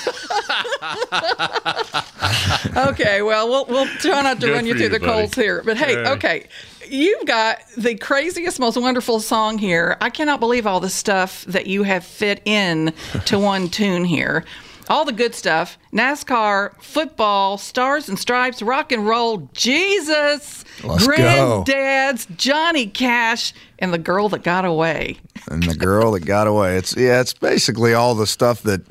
Okay, 2.75 3.21
well, 3.21 3.47
we'll, 3.49 3.65
we'll 3.65 3.85
try 3.97 4.21
not 4.21 4.39
to 4.39 4.47
Good 4.47 4.53
run 4.53 4.65
you 4.65 4.73
through 4.73 4.83
you, 4.83 4.89
the 4.89 4.99
buddy. 4.99 5.11
coals 5.11 5.33
here. 5.35 5.61
But 5.63 5.77
hey, 5.77 5.95
All 5.97 6.03
right. 6.03 6.11
okay. 6.13 6.47
You've 6.87 7.25
got 7.25 7.59
the 7.77 7.95
craziest, 7.95 8.59
most 8.59 8.77
wonderful 8.77 9.19
song 9.19 9.57
here. 9.57 9.97
I 10.01 10.09
cannot 10.09 10.39
believe 10.39 10.65
all 10.65 10.79
the 10.79 10.89
stuff 10.89 11.43
that 11.45 11.67
you 11.67 11.83
have 11.83 12.03
fit 12.05 12.41
in 12.45 12.93
to 13.25 13.37
one 13.37 13.67
tune 13.69 14.05
here. 14.05 14.45
All 14.89 15.05
the 15.05 15.11
good 15.11 15.35
stuff 15.35 15.77
NASCAR, 15.93 16.81
football, 16.81 17.57
stars 17.57 18.09
and 18.09 18.17
stripes, 18.17 18.61
rock 18.61 18.91
and 18.91 19.07
roll, 19.07 19.49
Jesus, 19.53 20.65
Let's 20.83 21.07
go. 21.07 21.13
granddads, 21.13 22.35
Johnny 22.37 22.87
Cash, 22.87 23.53
and 23.79 23.93
the 23.93 23.97
girl 23.97 24.29
that 24.29 24.43
got 24.43 24.65
away. 24.65 25.17
and 25.49 25.63
the 25.63 25.75
girl 25.75 26.11
that 26.11 26.21
got 26.21 26.47
away. 26.47 26.77
It's 26.77 26.95
yeah, 26.95 27.21
it's 27.21 27.33
basically 27.33 27.93
all 27.93 28.15
the 28.15 28.27
stuff 28.27 28.63
that 28.63 28.81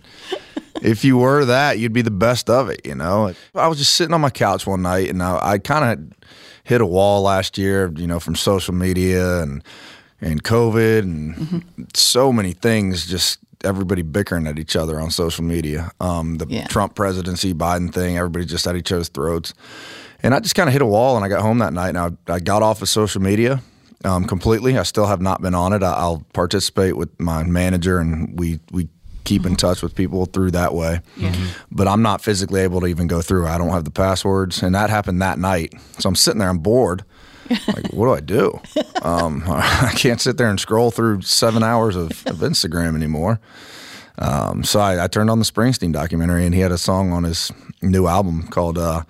if 0.83 1.05
you 1.05 1.19
were 1.19 1.45
that, 1.45 1.79
you'd 1.79 1.93
be 1.93 2.03
the 2.03 2.11
best 2.11 2.49
of 2.49 2.69
it. 2.69 2.81
You 2.85 2.95
know, 2.95 3.35
I 3.55 3.69
was 3.69 3.79
just 3.79 3.95
sitting 3.95 4.15
on 4.15 4.21
my 4.21 4.31
couch 4.31 4.67
one 4.67 4.83
night, 4.83 5.09
and 5.09 5.23
I, 5.23 5.39
I 5.43 5.59
kind 5.59 5.93
of 5.93 6.29
hit 6.65 6.81
a 6.81 6.87
wall 6.87 7.23
last 7.23 7.59
year. 7.59 7.93
You 7.97 8.07
know, 8.07 8.21
from 8.21 8.37
social 8.37 8.75
media 8.75 9.43
and 9.43 9.63
and 10.21 10.43
COVID 10.43 11.01
and 11.01 11.37
mm-hmm. 11.37 11.83
so 11.95 12.33
many 12.33 12.53
things. 12.53 13.07
Just 13.07 13.39
everybody 13.65 14.03
bickering 14.03 14.47
at 14.47 14.59
each 14.59 14.77
other 14.77 15.01
on 15.01 15.11
social 15.11 15.45
media. 15.45 15.91
Um, 16.01 16.39
the 16.39 16.47
Yeah. 16.49 16.67
Trump 16.67 16.95
presidency, 16.95 17.55
Biden 17.55 17.93
thing. 17.93 18.17
Everybody 18.17 18.45
just 18.45 18.67
at 18.67 18.77
each 18.77 18.93
other's 18.93 19.09
throats. 19.09 19.55
And 20.23 20.35
I 20.35 20.41
just 20.41 20.55
kind 20.55 20.69
of 20.69 20.73
hit 20.73 20.83
a 20.83 20.87
wall, 20.87 21.17
and 21.17 21.25
I 21.25 21.29
got 21.29 21.41
home 21.41 21.59
that 21.59 21.73
night, 21.73 21.91
and 21.91 21.99
I, 21.99 22.11
I 22.33 22.41
got 22.41 22.63
off 22.63 22.83
of 22.83 22.89
social 22.89 23.23
media 23.23 23.63
um, 24.05 24.25
completely. 24.27 24.77
I 24.77 24.83
still 24.83 25.07
have 25.07 25.21
not 25.23 25.41
been 25.41 25.55
on 25.55 25.73
it. 25.73 25.83
I, 25.83 25.93
I'll 25.95 26.25
participate 26.35 26.97
with 26.97 27.09
my 27.19 27.43
manager, 27.43 27.99
and 27.99 28.39
we 28.39 28.61
we 28.71 28.89
keep 29.25 29.47
in 29.47 29.55
touch 29.57 29.81
with 29.83 29.95
people 29.95 30.25
through 30.27 30.51
that 30.51 30.75
way. 30.75 31.01
But 31.71 31.87
I'm 31.89 32.03
not 32.03 32.21
physically 32.21 32.63
able 32.63 32.81
to 32.81 32.87
even 32.87 33.07
go 33.07 33.21
through. 33.23 33.47
I 33.47 33.59
don't 33.59 33.71
have 33.71 33.85
the 33.85 33.91
passwords, 33.91 34.63
and 34.63 34.75
that 34.75 34.91
happened 34.91 35.23
that 35.23 35.39
night. 35.39 35.73
So 35.99 36.09
I'm 36.09 36.17
sitting 36.17 36.39
there, 36.41 36.49
I'm 36.49 36.59
bored. 36.59 37.05
Like, 37.69 37.93
what 37.93 38.07
do 38.07 38.13
I 38.15 38.21
do? 38.21 38.61
Um, 39.03 39.43
I 39.49 39.93
can't 39.97 40.21
sit 40.21 40.37
there 40.39 40.49
and 40.49 40.59
scroll 40.61 40.91
through 40.91 41.23
seven 41.23 41.63
hours 41.63 41.97
of, 41.97 42.11
of 42.27 42.37
Instagram 42.39 42.95
anymore. 42.95 43.41
Um, 44.19 44.65
so 44.65 44.81
I, 44.81 45.05
I 45.05 45.09
turned 45.09 45.31
on 45.31 45.39
the 45.39 45.45
Springsteen 45.45 45.93
documentary, 45.93 46.45
and 46.47 46.55
he 46.55 46.61
had 46.61 46.73
a 46.73 46.79
song 46.79 47.13
on 47.13 47.25
his 47.25 47.51
new 47.83 48.07
album 48.07 48.47
called 48.49 48.77
uh, 48.79 49.03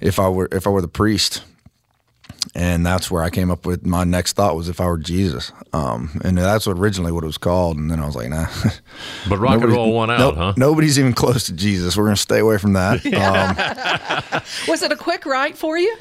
"If 0.00 0.18
I 0.18 0.28
Were 0.28 0.48
If 0.50 0.66
I 0.66 0.70
Were 0.70 0.80
the 0.82 0.88
Priest," 0.88 1.42
and 2.54 2.84
that's 2.84 3.08
where 3.10 3.22
I 3.22 3.30
came 3.30 3.50
up 3.52 3.66
with 3.66 3.86
my 3.86 4.02
next 4.04 4.32
thought 4.34 4.56
was 4.56 4.68
"If 4.68 4.80
I 4.80 4.86
Were 4.86 4.98
Jesus," 4.98 5.52
um, 5.72 6.20
and 6.24 6.36
that's 6.36 6.66
what 6.66 6.76
originally 6.76 7.12
what 7.12 7.22
it 7.22 7.28
was 7.28 7.38
called. 7.38 7.76
And 7.76 7.88
then 7.88 8.00
I 8.00 8.06
was 8.06 8.16
like, 8.16 8.30
"Nah." 8.30 8.46
But 9.28 9.38
rock 9.38 9.52
and 9.54 9.60
Nobody- 9.62 9.76
roll 9.76 9.92
won 9.92 10.10
out, 10.10 10.18
nope, 10.18 10.34
huh? 10.36 10.54
Nobody's 10.56 10.98
even 10.98 11.12
close 11.12 11.44
to 11.44 11.52
Jesus. 11.52 11.96
We're 11.96 12.04
gonna 12.04 12.16
stay 12.16 12.40
away 12.40 12.58
from 12.58 12.72
that. 12.72 13.04
Um, 14.34 14.42
Was 14.68 14.82
it 14.82 14.90
a 14.90 14.96
quick 14.96 15.24
write 15.24 15.56
for 15.56 15.78
you? 15.78 15.96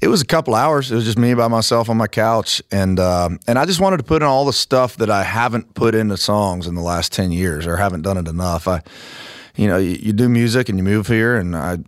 It 0.00 0.08
was 0.08 0.22
a 0.22 0.26
couple 0.26 0.54
hours. 0.54 0.90
It 0.90 0.94
was 0.94 1.04
just 1.04 1.18
me 1.18 1.34
by 1.34 1.48
myself 1.48 1.90
on 1.90 1.96
my 1.96 2.06
couch, 2.06 2.62
and 2.70 2.98
uh, 2.98 3.30
and 3.46 3.58
I 3.58 3.66
just 3.66 3.80
wanted 3.80 3.98
to 3.98 4.04
put 4.04 4.22
in 4.22 4.28
all 4.28 4.44
the 4.44 4.52
stuff 4.52 4.96
that 4.96 5.10
I 5.10 5.22
haven't 5.22 5.74
put 5.74 5.94
into 5.94 6.16
songs 6.16 6.66
in 6.66 6.74
the 6.74 6.80
last 6.80 7.12
ten 7.12 7.32
years, 7.32 7.66
or 7.66 7.76
haven't 7.76 8.02
done 8.02 8.16
it 8.16 8.26
enough. 8.26 8.66
I, 8.66 8.82
you 9.56 9.68
know, 9.68 9.76
you, 9.76 9.98
you 10.00 10.12
do 10.12 10.28
music 10.28 10.68
and 10.68 10.78
you 10.78 10.84
move 10.84 11.06
here, 11.06 11.36
and 11.36 11.54
I 11.54 11.78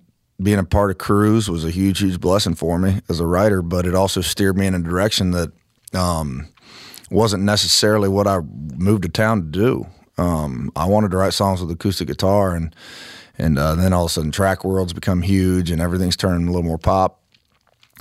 being 0.43 0.59
a 0.59 0.65
part 0.65 0.91
of 0.91 0.99
Cruise 0.99 1.49
was 1.49 1.65
a 1.65 1.71
huge, 1.71 2.01
huge 2.01 2.21
blessing 2.21 2.55
for 2.55 2.79
me 2.79 3.01
as 3.09 3.21
a 3.21 3.27
writer, 3.27 3.63
but 3.63 3.87
it 3.87 3.95
also 3.95 4.21
steered 4.21 4.59
me 4.59 4.67
in 4.67 4.75
a 4.75 4.79
direction 4.79 5.31
that 5.31 5.53
um, 5.95 6.49
wasn't 7.11 7.45
necessarily 7.45 8.09
what 8.09 8.27
I 8.27 8.41
moved 8.41 9.05
to 9.05 9.09
town 9.09 9.43
to 9.43 9.47
do. 9.49 9.87
Um, 10.19 10.73
I 10.75 10.87
wanted 10.87 11.13
to 11.13 11.17
write 11.17 11.33
songs 11.33 11.61
with 11.61 11.71
acoustic 11.71 12.09
guitar, 12.09 12.55
and 12.55 12.75
and 13.39 13.59
uh, 13.59 13.75
then 13.75 13.95
all 13.95 14.05
of 14.05 14.11
a 14.11 14.13
sudden, 14.13 14.33
track 14.33 14.65
world's 14.65 14.93
become 14.93 15.23
huge, 15.23 15.71
and 15.71 15.81
everything's 15.81 16.17
turning 16.17 16.47
a 16.47 16.51
little 16.51 16.63
more 16.63 16.77
pop. 16.77 17.22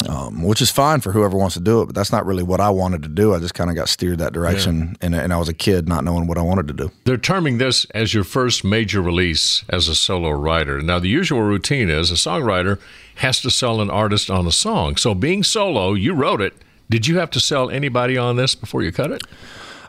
Um, 0.09 0.43
which 0.43 0.61
is 0.61 0.71
fine 0.71 1.01
for 1.01 1.11
whoever 1.11 1.37
wants 1.37 1.55
to 1.55 1.59
do 1.59 1.81
it, 1.81 1.87
but 1.87 1.95
that's 1.95 2.11
not 2.11 2.25
really 2.25 2.43
what 2.43 2.59
I 2.59 2.69
wanted 2.69 3.03
to 3.03 3.09
do. 3.09 3.33
I 3.33 3.39
just 3.39 3.53
kind 3.53 3.69
of 3.69 3.75
got 3.75 3.89
steered 3.89 4.19
that 4.19 4.33
direction, 4.33 4.97
yeah. 5.01 5.07
and, 5.07 5.15
and 5.15 5.33
I 5.33 5.37
was 5.37 5.49
a 5.49 5.53
kid 5.53 5.87
not 5.87 6.03
knowing 6.03 6.27
what 6.27 6.37
I 6.37 6.41
wanted 6.41 6.67
to 6.69 6.73
do. 6.73 6.91
They're 7.05 7.17
terming 7.17 7.57
this 7.57 7.85
as 7.91 8.13
your 8.13 8.23
first 8.23 8.63
major 8.63 9.01
release 9.01 9.63
as 9.69 9.87
a 9.87 9.95
solo 9.95 10.29
writer. 10.31 10.81
Now, 10.81 10.99
the 10.99 11.09
usual 11.09 11.41
routine 11.41 11.89
is 11.89 12.11
a 12.11 12.15
songwriter 12.15 12.79
has 13.15 13.41
to 13.41 13.51
sell 13.51 13.81
an 13.81 13.89
artist 13.89 14.29
on 14.29 14.47
a 14.47 14.51
song. 14.51 14.95
So, 14.95 15.13
being 15.13 15.43
solo, 15.43 15.93
you 15.93 16.13
wrote 16.13 16.41
it. 16.41 16.53
Did 16.89 17.07
you 17.07 17.19
have 17.19 17.29
to 17.31 17.39
sell 17.39 17.69
anybody 17.69 18.17
on 18.17 18.35
this 18.35 18.55
before 18.55 18.83
you 18.83 18.91
cut 18.91 19.11
it? 19.11 19.23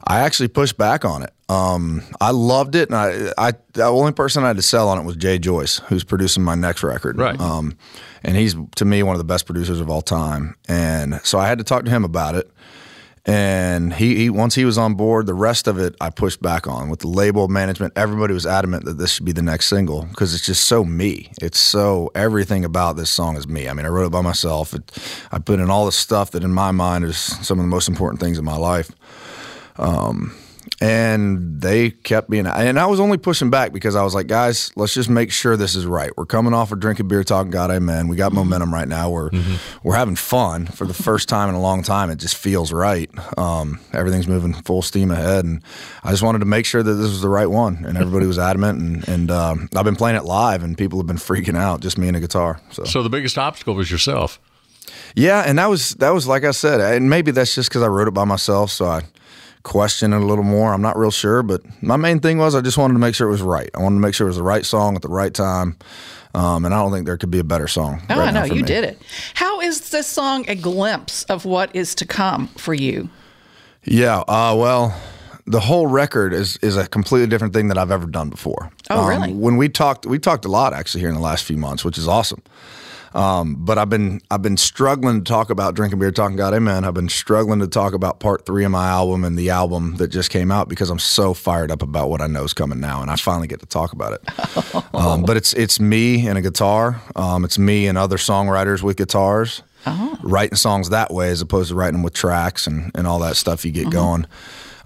I 0.05 0.21
actually 0.21 0.49
pushed 0.49 0.77
back 0.77 1.05
on 1.05 1.23
it. 1.23 1.33
Um, 1.49 2.03
I 2.21 2.31
loved 2.31 2.75
it, 2.75 2.89
and 2.89 2.97
I, 2.97 3.33
I, 3.37 3.53
the 3.75 3.85
only 3.85 4.13
person 4.13 4.43
I 4.43 4.49
had 4.49 4.57
to 4.57 4.63
sell 4.63 4.89
on 4.89 4.99
it 4.99 5.05
was 5.05 5.17
Jay 5.17 5.39
Joyce, 5.39 5.79
who's 5.79 6.03
producing 6.03 6.43
my 6.43 6.55
next 6.55 6.83
record. 6.83 7.19
Right. 7.19 7.39
Um, 7.39 7.77
and 8.25 8.37
he's 8.37 8.57
to 8.77 8.85
me 8.85 9.03
one 9.03 9.15
of 9.15 9.19
the 9.19 9.25
best 9.25 9.47
producers 9.47 9.81
of 9.81 9.91
all 9.91 10.03
time. 10.03 10.57
And 10.69 11.21
so 11.25 11.39
I 11.39 11.49
had 11.49 11.59
to 11.59 11.65
talk 11.65 11.85
to 11.85 11.91
him 11.91 12.05
about 12.05 12.35
it. 12.35 12.51
And 13.25 13.93
he, 13.95 14.17
he 14.17 14.31
once 14.31 14.57
he 14.57 14.65
was 14.65 14.77
on 14.77 14.95
board, 14.95 15.27
the 15.27 15.35
rest 15.35 15.69
of 15.69 15.79
it 15.79 15.95
I 16.01 16.11
pushed 16.11 16.43
back 16.43 16.67
on 16.67 16.89
with 16.91 17.01
the 17.01 17.09
label 17.09 17.47
management. 17.47 17.93
Everybody 17.95 18.35
was 18.35 18.47
adamant 18.47 18.85
that 18.87 18.99
this 18.99 19.13
should 19.13 19.25
be 19.25 19.31
the 19.31 19.43
next 19.43 19.67
single 19.69 20.03
because 20.07 20.35
it's 20.35 20.45
just 20.45 20.65
so 20.65 20.85
me. 20.85 21.31
It's 21.41 21.61
so 21.61 22.11
everything 22.17 22.65
about 22.65 22.97
this 22.97 23.11
song 23.11 23.37
is 23.37 23.47
me. 23.47 23.69
I 23.69 23.75
mean, 23.75 23.87
I 23.87 23.91
wrote 23.91 24.07
it 24.07 24.11
by 24.11 24.23
myself. 24.23 24.75
It, 24.75 24.91
I 25.31 25.39
put 25.39 25.61
in 25.61 25.71
all 25.71 25.87
the 25.87 25.93
stuff 25.93 26.33
that 26.33 26.43
in 26.43 26.53
my 26.53 26.73
mind 26.73 27.05
is 27.05 27.17
some 27.17 27.61
of 27.61 27.63
the 27.63 27.69
most 27.69 27.89
important 27.89 28.21
things 28.21 28.39
in 28.39 28.45
my 28.45 28.57
life. 28.57 28.91
Um, 29.77 30.35
and 30.81 31.61
they 31.61 31.91
kept 31.91 32.29
being 32.29 32.47
and 32.47 32.79
i 32.79 32.87
was 32.87 32.99
only 32.99 33.17
pushing 33.17 33.51
back 33.51 33.73
because 33.73 33.95
i 33.95 34.03
was 34.03 34.15
like 34.15 34.27
guys 34.27 34.73
let's 34.75 34.95
just 34.95 35.09
make 35.09 35.31
sure 35.31 35.57
this 35.57 35.75
is 35.75 35.87
right. 35.87 36.11
We're 36.17 36.27
coming 36.27 36.55
off 36.55 36.73
of 36.73 36.81
drinking 36.81 37.09
beer 37.09 37.25
talking 37.25 37.51
god 37.51 37.71
amen. 37.71 38.09
We 38.09 38.17
got 38.17 38.29
mm-hmm. 38.31 38.39
momentum 38.39 38.75
right 38.75 38.89
now. 38.89 39.11
We're 39.11 39.31
mm-hmm. 39.31 39.87
we're 39.87 39.95
having 39.95 40.17
fun 40.17 40.67
for 40.67 40.87
the 40.87 40.95
first 40.95 41.29
time 41.29 41.49
in 41.49 41.55
a 41.55 41.61
long 41.61 41.83
time. 41.83 42.11
It 42.11 42.17
just 42.17 42.37
feels 42.37 42.73
right. 42.73 43.11
Um, 43.39 43.81
everything's 43.93 44.27
moving 44.27 44.55
full 44.55 44.83
steam 44.83 45.11
ahead 45.11 45.45
and 45.45 45.63
i 46.05 46.11
just 46.11 46.23
wanted 46.23 46.41
to 46.41 46.45
make 46.45 46.67
sure 46.67 46.83
that 46.83 46.93
this 46.93 47.09
was 47.09 47.23
the 47.23 47.29
right 47.29 47.47
one 47.47 47.85
and 47.85 47.97
everybody 47.97 48.27
was 48.27 48.39
adamant 48.39 48.81
and, 48.81 49.09
and 49.09 49.31
um, 49.31 49.69
i've 49.77 49.85
been 49.85 49.97
playing 49.97 50.17
it 50.17 50.25
live 50.25 50.63
and 50.63 50.77
people 50.77 50.99
have 50.99 51.07
been 51.07 51.17
freaking 51.17 51.57
out 51.57 51.81
just 51.81 51.99
me 51.99 52.09
and 52.09 52.17
a 52.17 52.21
guitar 52.21 52.61
so. 52.71 52.85
So 52.85 53.03
the 53.03 53.11
biggest 53.11 53.39
obstacle 53.39 53.75
was 53.75 53.91
yourself. 53.91 54.41
Yeah 55.15 55.43
and 55.43 55.59
that 55.59 55.69
was 55.69 55.91
that 55.97 56.11
was 56.11 56.27
like 56.27 56.45
i 56.45 56.51
said 56.51 56.81
and 56.81 57.09
maybe 57.09 57.31
that's 57.31 57.55
just 57.55 57.69
because 57.69 57.83
i 57.83 57.87
wrote 57.87 58.09
it 58.09 58.15
by 58.15 58.25
myself 58.25 58.71
so 58.71 58.87
i 58.87 59.03
question 59.63 60.13
it 60.13 60.17
a 60.17 60.25
little 60.25 60.45
more. 60.45 60.73
I'm 60.73 60.83
not 60.83 60.97
real 60.97 61.11
sure, 61.11 61.43
but 61.43 61.63
my 61.83 61.97
main 61.97 62.21
thing 62.21 62.39
was 62.39 62.55
I 62.55 62.61
just 62.61 62.79
wanted 62.79 62.95
to 62.95 62.99
make 62.99 63.15
sure 63.15 63.29
it 63.29 63.33
was 63.33 63.43
right. 63.43 63.71
I 63.75 63.83
wanted 63.83 63.97
to 63.97 64.01
make 64.01 64.15
sure 64.15 64.27
it 64.27 64.31
was 64.31 64.37
the 64.37 64.43
right 64.43 64.65
song 64.65 64.97
at 64.97 65.03
the 65.03 65.09
right 65.09 65.33
time. 65.33 65.77
Um, 66.35 66.65
and 66.65 66.75
I 66.75 66.79
don't 66.79 66.93
think 66.93 67.05
there 67.05 67.19
could 67.19 67.31
be 67.31 67.41
a 67.41 67.45
better 67.45 67.69
song. 67.69 68.03
Oh, 68.09 68.19
right 68.19 68.29
I 68.29 68.31
know 68.31 68.45
you 68.45 68.63
me. 68.63 68.63
did 68.63 68.85
it. 68.85 69.01
How 69.35 69.61
is 69.61 69.91
this 69.91 70.07
song 70.07 70.49
a 70.49 70.55
glimpse 70.55 71.25
of 71.25 71.45
what 71.45 71.75
is 71.77 71.95
to 71.97 72.07
come 72.07 72.49
for 72.49 72.73
you? 72.73 73.11
Yeah. 73.85 74.21
Uh, 74.21 74.55
well, 74.57 74.99
the 75.47 75.61
whole 75.61 75.87
record 75.87 76.33
is 76.33 76.57
is 76.59 76.77
a 76.77 76.87
completely 76.89 77.27
different 77.27 77.53
thing 77.53 77.69
that 77.69 77.77
I've 77.77 77.91
ever 77.91 78.07
done 78.07 78.31
before. 78.31 78.71
Oh, 78.91 79.01
um, 79.01 79.09
really? 79.09 79.33
When 79.33 79.57
we 79.57 79.69
talked, 79.69 80.07
we 80.07 80.19
talked 80.19 80.45
a 80.45 80.49
lot 80.49 80.73
actually 80.73 81.01
here 81.01 81.11
in 81.11 81.15
the 81.15 81.21
last 81.21 81.45
few 81.45 81.57
months, 81.57 81.85
which 81.85 81.99
is 81.99 82.09
awesome. 82.09 82.43
Um, 83.15 83.57
but 83.59 83.79
I've 83.79 83.91
been 83.91 84.21
I've 84.31 84.43
been 84.43 84.57
struggling 84.57 85.23
to 85.23 85.29
talk 85.29 85.51
about 85.51 85.75
drinking 85.75 85.99
beer, 85.99 86.11
talking 86.11 86.37
God, 86.37 86.55
Amen. 86.55 86.85
I've 86.85 86.95
been 86.95 87.09
struggling 87.09 87.61
to 87.61 87.69
talk 87.69 87.93
about 87.93 88.21
part 88.21 88.47
three 88.47 88.65
of 88.65 88.71
my 88.71 88.89
album 88.89 89.25
and 89.25 89.39
the 89.39 89.51
album 89.51 89.97
that 89.97 90.09
just 90.09 90.31
came 90.31 90.51
out 90.51 90.69
because 90.69 90.91
I'm 90.91 90.99
so 90.99 91.35
fired 91.35 91.71
up 91.71 91.83
about 91.83 92.09
what 92.09 92.21
I 92.21 92.27
know 92.27 92.45
is 92.45 92.55
coming 92.55 92.81
now, 92.81 93.03
and 93.03 93.11
I 93.11 93.17
finally 93.17 93.49
get 93.49 93.61
to 93.61 93.67
talk 93.67 93.93
about 93.93 94.15
it. 94.15 94.95
um, 94.95 95.23
but 95.23 95.37
it's 95.37 95.53
it's 95.53 95.79
me 95.79 96.27
and 96.27 96.39
a 96.39 96.43
guitar. 96.43 97.03
Um, 97.15 97.45
it's 97.45 97.59
me 97.59 97.87
and 97.87 97.99
other 97.99 98.17
songwriters 98.17 98.83
with 98.83 98.97
guitars. 98.97 99.63
Oh. 99.85 100.17
Writing 100.23 100.57
songs 100.57 100.91
that 100.91 101.13
way 101.13 101.31
as 101.31 101.41
opposed 101.41 101.71
to 101.71 101.75
writing 101.75 101.95
them 101.95 102.03
with 102.05 102.15
tracks 102.15 102.69
and, 102.69 102.93
and 102.95 103.07
all 103.07 103.19
that 103.19 103.37
stuff 103.37 103.65
you 103.65 103.73
get 103.73 103.83
mm-hmm. 103.83 103.91
going. 103.91 104.27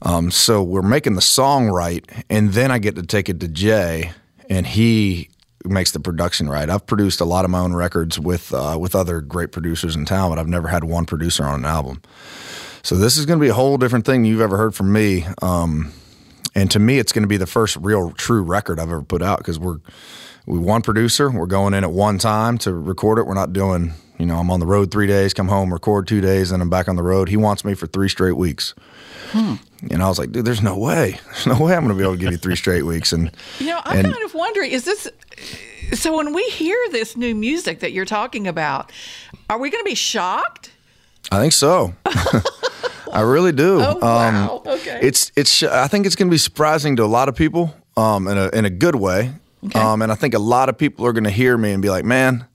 Um, 0.02 0.30
so 0.30 0.62
we're 0.62 0.83
making 0.83 1.14
the 1.14 1.21
song 1.21 1.68
right, 1.68 2.04
and 2.28 2.52
then 2.52 2.71
I 2.71 2.78
get 2.78 2.97
to 2.97 3.02
take 3.02 3.28
it 3.28 3.40
to 3.40 3.49
Jay, 3.49 4.12
and 4.49 4.66
he 4.66 5.30
makes 5.68 5.92
the 5.92 6.00
production 6.00 6.49
right. 6.49 6.68
I've 6.68 6.87
produced 6.87 7.20
a 7.20 7.25
lot 7.25 7.44
of 7.44 7.50
my 7.50 7.61
own 7.61 7.75
records 7.75 8.18
with 8.18 8.52
uh, 8.52 8.76
with 8.80 8.94
other 8.94 9.20
great 9.20 9.52
producers 9.52 9.96
in 9.96 10.04
town, 10.04 10.30
but 10.30 10.38
I've 10.38 10.49
never 10.49 10.68
had 10.68 10.85
one 10.85 11.06
producer 11.06 11.44
on 11.44 11.61
an 11.61 11.64
album. 11.64 12.02
So 12.82 12.96
this 12.96 13.16
is 13.16 13.26
going 13.26 13.38
to 13.38 13.42
be 13.42 13.49
a 13.49 13.54
whole 13.54 13.78
different 13.78 14.04
thing 14.04 14.25
you've 14.25 14.40
ever 14.40 14.56
heard 14.56 14.75
from 14.75 14.92
me. 14.92 15.26
Um, 15.42 15.92
and 16.54 16.70
to 16.70 16.78
me, 16.78 16.99
it's 16.99 17.12
going 17.12 17.25
to 17.25 17.28
be 17.28 17.37
the 17.37 17.46
first 17.46 17.76
real 17.76 18.12
true 18.12 18.42
record 18.42 18.78
I've 18.78 18.88
ever 18.88 19.02
put 19.02 19.23
out 19.23 19.38
because 19.38 19.58
we're 19.58 19.78
we 20.46 20.58
one 20.58 20.82
producer. 20.82 21.30
We're 21.30 21.46
going 21.46 21.75
in 21.75 21.85
at 21.85 21.90
one 21.90 22.18
time 22.18 22.58
to 22.58 22.73
record 22.73 23.18
it. 23.18 23.26
We're 23.26 23.35
not 23.35 23.52
doing 23.52 23.92
you 24.18 24.26
know 24.26 24.38
I'm 24.38 24.50
on 24.50 24.61
the 24.61 24.66
road 24.66 24.90
three 24.90 25.06
days, 25.06 25.35
come 25.35 25.49
home, 25.49 25.73
record 25.73 26.06
two 26.06 26.20
days, 26.20 26.50
and 26.52 26.62
I'm 26.62 26.70
back 26.70 26.88
on 26.88 26.96
the 26.96 27.02
road. 27.02 27.28
He 27.28 27.37
wants 27.37 27.64
me 27.64 27.75
for 27.75 27.87
three 27.87 28.08
straight 28.08 28.37
weeks. 28.37 28.75
Hmm. 29.30 29.54
And 29.90 30.02
I 30.02 30.08
was 30.08 30.18
like, 30.18 30.32
dude, 30.32 30.44
there's 30.44 30.62
no 30.62 30.78
way. 30.78 31.20
There's 31.26 31.46
no 31.46 31.58
way 31.58 31.75
I'm 31.75 31.85
going 31.85 31.94
to 31.96 31.99
be 31.99 32.02
able 32.02 32.14
to 32.14 32.18
give 32.18 32.32
you 32.32 32.38
three 32.38 32.56
straight 32.56 32.85
weeks. 32.85 33.12
And 33.12 33.30
you 33.58 33.66
know, 33.66 33.80
I'm 33.85 33.99
and, 33.99 34.12
kind 34.12 34.25
of 34.25 34.35
wondering, 34.35 34.70
is 34.70 34.85
this 34.85 35.08
so? 35.92 36.16
When 36.16 36.32
we 36.32 36.44
hear 36.50 36.78
this 36.90 37.16
new 37.16 37.35
music 37.35 37.80
that 37.80 37.92
you're 37.92 38.06
talking 38.06 38.46
about, 38.46 38.90
are 39.50 39.58
we 39.58 39.70
going 39.70 39.85
to 39.85 39.88
be 39.88 39.94
shocked? 39.94 40.73
I 41.30 41.40
think 41.40 41.52
so. 41.52 41.94
I 43.12 43.20
really 43.20 43.52
do. 43.52 43.80
Oh, 43.87 43.99
wow. 44.00 44.62
Um, 44.64 44.75
okay. 44.75 45.00
It's 45.02 45.30
it's. 45.37 45.62
I 45.62 45.88
think 45.88 46.06
it's 46.06 46.16
going 46.16 46.28
to 46.28 46.35
be 46.35 46.38
surprising 46.38 46.96
to 46.96 47.04
a 47.04 47.06
lot 47.06 47.28
of 47.28 47.37
people, 47.37 47.75
um, 47.96 48.28
in 48.28 48.38
a 48.38 48.49
in 48.49 48.64
a 48.64 48.70
good 48.70 48.94
way. 48.94 49.32
Okay. 49.64 49.78
Um, 49.78 50.02
and 50.02 50.12
I 50.12 50.14
think 50.14 50.35
a 50.35 50.38
lot 50.38 50.68
of 50.68 50.78
people 50.78 51.06
are 51.06 51.12
going 51.12 51.25
to 51.25 51.30
hear 51.30 51.56
me 51.56 51.73
and 51.73 51.82
be 51.82 51.90
like, 51.90 52.04
"Man, 52.04 52.46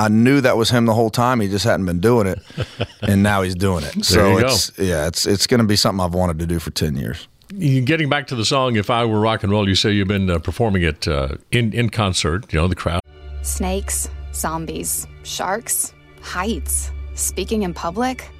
I 0.00 0.08
knew 0.08 0.40
that 0.40 0.56
was 0.56 0.70
him 0.70 0.86
the 0.86 0.94
whole 0.94 1.10
time. 1.10 1.40
He 1.40 1.48
just 1.48 1.66
hadn't 1.66 1.84
been 1.84 2.00
doing 2.00 2.26
it, 2.26 2.40
and 3.02 3.22
now 3.22 3.42
he's 3.42 3.54
doing 3.54 3.84
it. 3.84 4.02
so 4.02 4.38
it's 4.38 4.70
go. 4.70 4.82
yeah, 4.82 5.06
it's 5.06 5.26
it's 5.26 5.46
going 5.46 5.60
to 5.60 5.66
be 5.66 5.76
something 5.76 6.02
I've 6.02 6.14
wanted 6.14 6.38
to 6.38 6.46
do 6.46 6.58
for 6.58 6.70
ten 6.70 6.96
years. 6.96 7.28
Getting 7.58 8.08
back 8.08 8.26
to 8.28 8.34
the 8.34 8.46
song, 8.46 8.76
"If 8.76 8.88
I 8.88 9.04
Were 9.04 9.20
Rock 9.20 9.42
and 9.42 9.52
Roll," 9.52 9.68
you 9.68 9.74
say 9.74 9.92
you've 9.92 10.08
been 10.08 10.30
uh, 10.30 10.38
performing 10.38 10.84
it 10.84 11.06
uh, 11.06 11.36
in 11.52 11.74
in 11.74 11.90
concert. 11.90 12.50
You 12.50 12.60
know 12.60 12.66
the 12.66 12.74
crowd. 12.74 13.02
Snakes, 13.42 14.08
zombies, 14.32 15.06
sharks, 15.22 15.92
heights. 16.22 16.92
Speaking 17.14 17.64
in 17.64 17.74
public, 17.74 18.30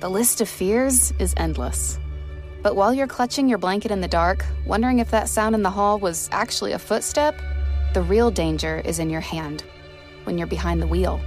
the 0.00 0.08
list 0.08 0.40
of 0.40 0.48
fears 0.48 1.12
is 1.18 1.34
endless. 1.36 1.98
But 2.62 2.74
while 2.74 2.94
you're 2.94 3.06
clutching 3.06 3.50
your 3.50 3.58
blanket 3.58 3.90
in 3.90 4.00
the 4.00 4.08
dark, 4.08 4.46
wondering 4.64 4.98
if 4.98 5.10
that 5.10 5.28
sound 5.28 5.54
in 5.54 5.62
the 5.62 5.70
hall 5.70 5.98
was 5.98 6.30
actually 6.32 6.72
a 6.72 6.78
footstep, 6.78 7.38
the 7.92 8.00
real 8.00 8.30
danger 8.30 8.80
is 8.86 8.98
in 8.98 9.10
your 9.10 9.20
hand 9.20 9.64
when 10.24 10.38
you're 10.38 10.46
behind 10.46 10.80
the 10.80 10.86
wheel. 10.86 11.20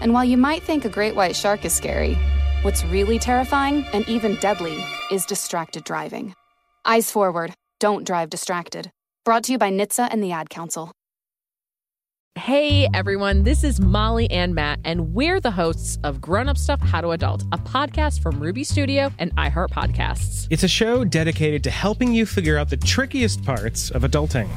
And 0.00 0.12
while 0.12 0.24
you 0.24 0.36
might 0.36 0.62
think 0.62 0.84
a 0.84 0.88
great 0.88 1.14
white 1.14 1.36
shark 1.36 1.64
is 1.64 1.72
scary, 1.72 2.18
what's 2.62 2.84
really 2.84 3.18
terrifying 3.18 3.84
and 3.92 4.08
even 4.08 4.36
deadly 4.36 4.84
is 5.10 5.26
distracted 5.26 5.84
driving. 5.84 6.34
Eyes 6.84 7.10
forward, 7.10 7.54
don't 7.80 8.06
drive 8.06 8.30
distracted. 8.30 8.90
Brought 9.24 9.44
to 9.44 9.52
you 9.52 9.58
by 9.58 9.70
NHTSA 9.70 10.08
and 10.10 10.22
the 10.22 10.32
Ad 10.32 10.50
Council. 10.50 10.92
Hey 12.36 12.88
everyone, 12.92 13.44
this 13.44 13.62
is 13.62 13.80
Molly 13.80 14.28
and 14.28 14.56
Matt, 14.56 14.80
and 14.84 15.14
we're 15.14 15.38
the 15.38 15.52
hosts 15.52 15.98
of 16.02 16.20
Grown 16.20 16.48
Up 16.48 16.58
Stuff 16.58 16.80
How 16.80 17.00
to 17.00 17.10
Adult, 17.10 17.42
a 17.52 17.58
podcast 17.58 18.20
from 18.20 18.40
Ruby 18.40 18.64
Studio 18.64 19.12
and 19.20 19.34
iHeart 19.36 19.70
Podcasts. 19.70 20.48
It's 20.50 20.64
a 20.64 20.68
show 20.68 21.04
dedicated 21.04 21.62
to 21.62 21.70
helping 21.70 22.12
you 22.12 22.26
figure 22.26 22.58
out 22.58 22.70
the 22.70 22.76
trickiest 22.76 23.44
parts 23.44 23.92
of 23.92 24.02
adulting 24.02 24.48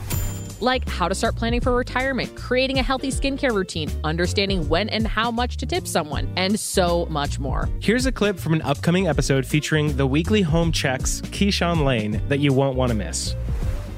like 0.62 0.88
how 0.88 1.08
to 1.08 1.16
start 1.16 1.36
planning 1.36 1.62
for 1.62 1.76
retirement, 1.76 2.36
creating 2.36 2.80
a 2.80 2.84
healthy 2.84 3.12
skincare 3.12 3.54
routine, 3.54 3.90
understanding 4.04 4.68
when 4.70 4.90
and 4.90 5.08
how 5.08 5.32
much 5.32 5.58
to 5.58 5.66
tip 5.66 5.88
someone, 5.88 6.28
and 6.36 6.60
so 6.60 7.06
much 7.08 7.40
more. 7.40 7.70
Here's 7.80 8.06
a 8.06 8.12
clip 8.12 8.38
from 8.38 8.54
an 8.54 8.62
upcoming 8.62 9.08
episode 9.08 9.46
featuring 9.46 9.96
the 9.98 10.08
weekly 10.08 10.42
home 10.42 10.72
checks, 10.72 11.22
Keyshawn 11.22 11.84
Lane, 11.84 12.22
that 12.28 12.40
you 12.40 12.54
won't 12.54 12.76
want 12.76 12.90
to 12.90 12.96
miss. 12.96 13.36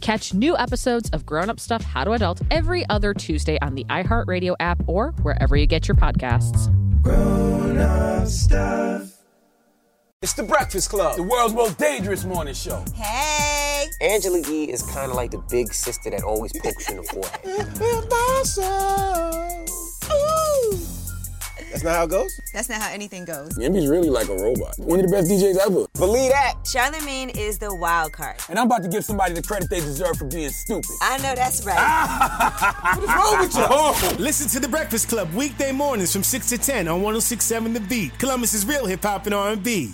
Catch 0.00 0.32
new 0.32 0.56
episodes 0.56 1.10
of 1.10 1.26
Grown 1.26 1.50
Up 1.50 1.60
Stuff 1.60 1.82
How 1.82 2.04
to 2.04 2.12
Adult 2.12 2.40
every 2.50 2.88
other 2.88 3.12
Tuesday 3.12 3.58
on 3.60 3.74
the 3.74 3.84
iHeartRadio 3.84 4.56
app 4.58 4.80
or 4.86 5.10
wherever 5.22 5.56
you 5.56 5.66
get 5.66 5.88
your 5.88 5.94
podcasts. 5.94 6.68
Grown 7.02 7.76
up 7.76 8.26
stuff. 8.26 9.12
It's 10.22 10.32
the 10.34 10.42
Breakfast 10.42 10.90
Club, 10.90 11.16
the 11.16 11.22
world's 11.22 11.54
most 11.54 11.78
dangerous 11.78 12.24
morning 12.24 12.54
show. 12.54 12.82
Hey! 12.94 13.86
Angela 14.00 14.40
Yee 14.40 14.70
is 14.70 14.82
kind 14.82 15.10
of 15.10 15.16
like 15.16 15.30
the 15.30 15.42
big 15.50 15.72
sister 15.72 16.10
that 16.10 16.22
always 16.22 16.52
pokes 16.52 16.88
you 16.88 16.96
in 16.96 17.02
the 17.02 17.08
forehead. 17.08 17.40
That's 21.70 21.84
not 21.84 21.94
how 21.96 22.04
it 22.04 22.10
goes? 22.10 22.40
That's 22.52 22.68
not 22.68 22.80
how 22.82 22.90
anything 22.92 23.24
goes. 23.24 23.56
Yemi's 23.56 23.86
really 23.86 24.10
like 24.10 24.28
a 24.28 24.34
robot. 24.34 24.74
One 24.78 24.98
of 25.00 25.06
the 25.06 25.12
best 25.12 25.30
DJs 25.30 25.56
ever. 25.58 25.86
Believe 25.94 26.30
that. 26.32 26.54
Charlemagne 26.66 27.30
is 27.30 27.58
the 27.58 27.72
wild 27.74 28.12
card. 28.12 28.36
And 28.48 28.58
I'm 28.58 28.66
about 28.66 28.82
to 28.82 28.88
give 28.88 29.04
somebody 29.04 29.34
the 29.34 29.42
credit 29.42 29.70
they 29.70 29.80
deserve 29.80 30.16
for 30.16 30.24
being 30.26 30.50
stupid. 30.50 30.90
I 31.00 31.18
know 31.18 31.34
that's 31.34 31.64
right. 31.64 31.78
What 32.90 33.04
is 33.04 33.08
wrong 33.08 33.38
with 33.40 33.54
you? 33.56 33.64
Oh. 33.68 34.16
Listen 34.18 34.48
to 34.48 34.60
the 34.60 34.68
Breakfast 34.68 35.08
Club 35.08 35.32
weekday 35.34 35.70
mornings 35.72 36.12
from 36.12 36.22
6 36.24 36.48
to 36.50 36.58
10 36.58 36.88
on 36.88 37.02
1067 37.02 37.72
The 37.72 37.80
Beat. 37.80 38.18
Columbus's 38.18 38.66
real 38.66 38.86
hip 38.86 39.02
hop 39.02 39.26
and 39.26 39.34
R&B. 39.34 39.92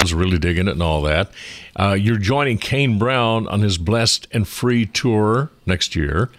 Was 0.00 0.14
really 0.14 0.38
digging 0.38 0.68
it 0.68 0.74
and 0.74 0.82
all 0.82 1.02
that. 1.02 1.28
Uh, 1.74 1.94
you're 1.98 2.18
joining 2.18 2.56
Kane 2.56 3.00
Brown 3.00 3.48
on 3.48 3.62
his 3.62 3.78
Blessed 3.78 4.28
and 4.30 4.46
Free 4.46 4.86
tour 4.86 5.50
next 5.66 5.96
year. 5.96 6.30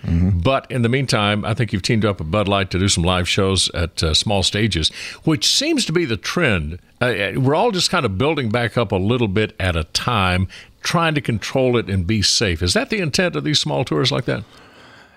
But 0.41 0.71
in 0.71 0.81
the 0.81 0.87
meantime, 0.87 1.43
I 1.43 1.53
think 1.53 1.73
you've 1.73 1.81
teamed 1.81 2.05
up 2.05 2.19
with 2.19 2.31
Bud 2.31 2.47
Light 2.47 2.71
to 2.71 2.79
do 2.79 2.87
some 2.87 3.03
live 3.03 3.27
shows 3.27 3.69
at 3.71 4.01
uh, 4.01 4.13
small 4.13 4.43
stages, 4.43 4.87
which 5.25 5.45
seems 5.45 5.83
to 5.87 5.91
be 5.91 6.05
the 6.05 6.15
trend. 6.15 6.79
Uh, 7.01 7.31
we're 7.35 7.53
all 7.53 7.71
just 7.71 7.89
kind 7.91 8.05
of 8.05 8.17
building 8.17 8.47
back 8.49 8.77
up 8.77 8.93
a 8.93 8.95
little 8.95 9.27
bit 9.27 9.53
at 9.59 9.75
a 9.75 9.83
time, 9.83 10.47
trying 10.81 11.13
to 11.15 11.21
control 11.21 11.75
it 11.75 11.89
and 11.89 12.07
be 12.07 12.21
safe. 12.21 12.63
Is 12.63 12.71
that 12.75 12.89
the 12.89 12.99
intent 12.99 13.35
of 13.35 13.43
these 13.43 13.59
small 13.59 13.83
tours 13.83 14.09
like 14.09 14.23
that? 14.23 14.45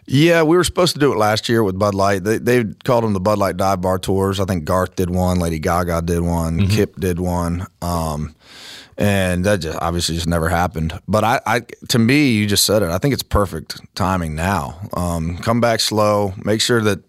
Yeah, 0.07 0.43
we 0.43 0.57
were 0.57 0.65
supposed 0.65 0.95
to 0.95 1.01
do 1.01 1.13
it 1.13 1.17
last 1.17 1.49
year 1.49 1.63
with 1.63 1.79
Bud 1.79 1.95
Light. 1.95 2.25
They, 2.25 2.39
they 2.39 2.65
called 2.85 3.05
them 3.05 3.13
the 3.13 3.21
Bud 3.21 3.39
Light 3.39 3.57
Dive 3.57 3.81
Bar 3.81 3.99
Tours. 3.99 4.41
I 4.41 4.45
think 4.45 4.65
Garth 4.65 4.97
did 4.97 5.11
one, 5.11 5.39
Lady 5.39 5.59
Gaga 5.59 6.03
did 6.03 6.21
one, 6.21 6.67
Kip 6.69 6.97
did 6.97 7.21
one, 7.21 7.67
um, 7.81 8.35
and 8.99 9.45
that 9.45 9.61
just 9.61 9.79
obviously 9.81 10.17
just 10.17 10.27
never 10.27 10.49
happened. 10.49 10.99
But 11.07 11.25
I, 11.25 11.41
I, 11.47 11.61
to 11.89 11.99
me, 11.99 12.33
you 12.33 12.47
just 12.47 12.67
said 12.67 12.83
it. 12.83 12.91
I 12.91 12.99
think 12.99 13.15
it's 13.15 13.23
perfect 13.23 13.81
timing 13.95 14.35
now. 14.35 14.81
Um, 14.95 15.39
come 15.39 15.61
back 15.61 15.81
slow. 15.81 16.35
Make 16.45 16.61
sure 16.61 16.83
that 16.83 17.01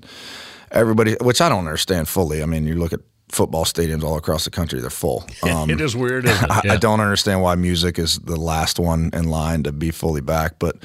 everybody, 0.72 1.16
which 1.20 1.42
I 1.42 1.50
don't 1.50 1.60
understand 1.66 2.08
fully. 2.08 2.44
I 2.44 2.46
mean, 2.46 2.66
you 2.68 2.76
look 2.76 2.94
at 2.94 3.02
football 3.34 3.66
stadiums 3.66 4.04
all 4.04 4.18
across 4.18 4.46
the 4.46 4.52
country; 4.52 4.80
they're 4.80 4.90
full. 4.90 5.26
Um, 5.44 5.70
it 5.70 5.82
is 5.82 5.96
weird, 5.96 6.26
isn't 6.26 6.44
it? 6.46 6.52
I, 6.52 6.62
Yeah. 6.64 6.74
I 6.74 6.78
don't 6.78 7.00
understand 7.02 7.42
why 7.42 7.56
music 7.56 8.00
is 8.00 8.18
the 8.20 8.38
last 8.38 8.80
one 8.80 9.10
in 9.14 9.26
line 9.26 9.64
to 9.64 9.72
be 9.72 9.92
fully 9.92 10.22
back, 10.22 10.58
but 10.58 10.78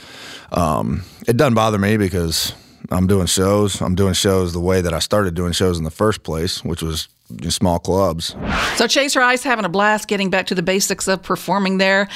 um, 0.51 1.05
it 1.27 1.37
doesn't 1.37 1.55
bother 1.55 1.79
me 1.79 1.97
because 1.97 2.53
I'm 2.91 3.07
doing 3.07 3.27
shows. 3.27 3.81
I'm 3.81 3.95
doing 3.95 4.15
shows 4.15 4.53
the 4.53 4.61
way 4.61 4.81
that 4.81 4.93
I 4.93 4.99
started 4.99 5.35
doing 5.35 5.53
shows 5.53 5.79
in 5.79 5.85
the 5.85 5.91
first 5.91 6.23
place, 6.23 6.65
which 6.65 6.83
was 6.83 7.09
in 7.43 7.51
small 7.51 7.79
clubs. 7.79 8.35
So 8.77 8.87
Chase 8.87 9.15
Rice 9.17 9.43
having 9.43 9.65
a 9.65 9.69
blast 9.69 10.09
getting 10.09 10.31
back 10.31 10.47
to 10.47 10.55
the 10.55 10.63
basics 10.63 11.07
of 11.09 11.23
performing 11.23 11.79
there. 11.79 12.09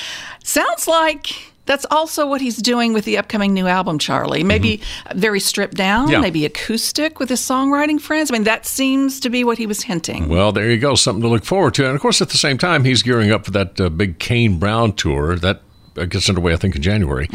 Sounds 0.42 0.88
like 0.88 1.51
that's 1.66 1.86
also 1.90 2.26
what 2.26 2.40
he's 2.40 2.56
doing 2.56 2.92
with 2.92 3.04
the 3.04 3.18
upcoming 3.18 3.54
new 3.54 3.66
album, 3.66 3.98
Charlie. 3.98 4.42
Maybe 4.42 4.80
very 5.14 5.38
stripped 5.40 5.74
down, 5.76 6.08
Yeah. 6.08 6.20
maybe 6.20 6.44
acoustic 6.44 7.18
with 7.20 7.28
his 7.28 7.40
songwriting 7.40 8.00
friends. 8.00 8.30
I 8.30 8.34
mean, 8.34 8.44
that 8.44 8.66
seems 8.66 9.20
to 9.20 9.30
be 9.30 9.44
what 9.44 9.58
he 9.58 9.66
was 9.66 9.82
hinting. 9.82 10.28
Well, 10.28 10.50
there 10.52 10.70
you 10.70 10.78
go. 10.78 10.94
Something 10.94 11.22
to 11.22 11.28
look 11.28 11.44
forward 11.44 11.74
to. 11.74 11.86
And 11.86 11.94
of 11.94 12.00
course, 12.00 12.20
at 12.20 12.30
the 12.30 12.36
same 12.38 12.58
time, 12.58 12.84
he's 12.84 13.02
gearing 13.02 13.30
up 13.30 13.44
for 13.44 13.50
that 13.52 13.80
uh, 13.80 13.88
big 13.90 14.18
Kane 14.18 14.58
Brown 14.58 14.92
tour 14.94 15.36
that 15.36 15.62
uh, 15.96 16.04
gets 16.06 16.28
underway, 16.28 16.52
I 16.52 16.56
think, 16.56 16.74
in 16.74 16.82
January. 16.82 17.28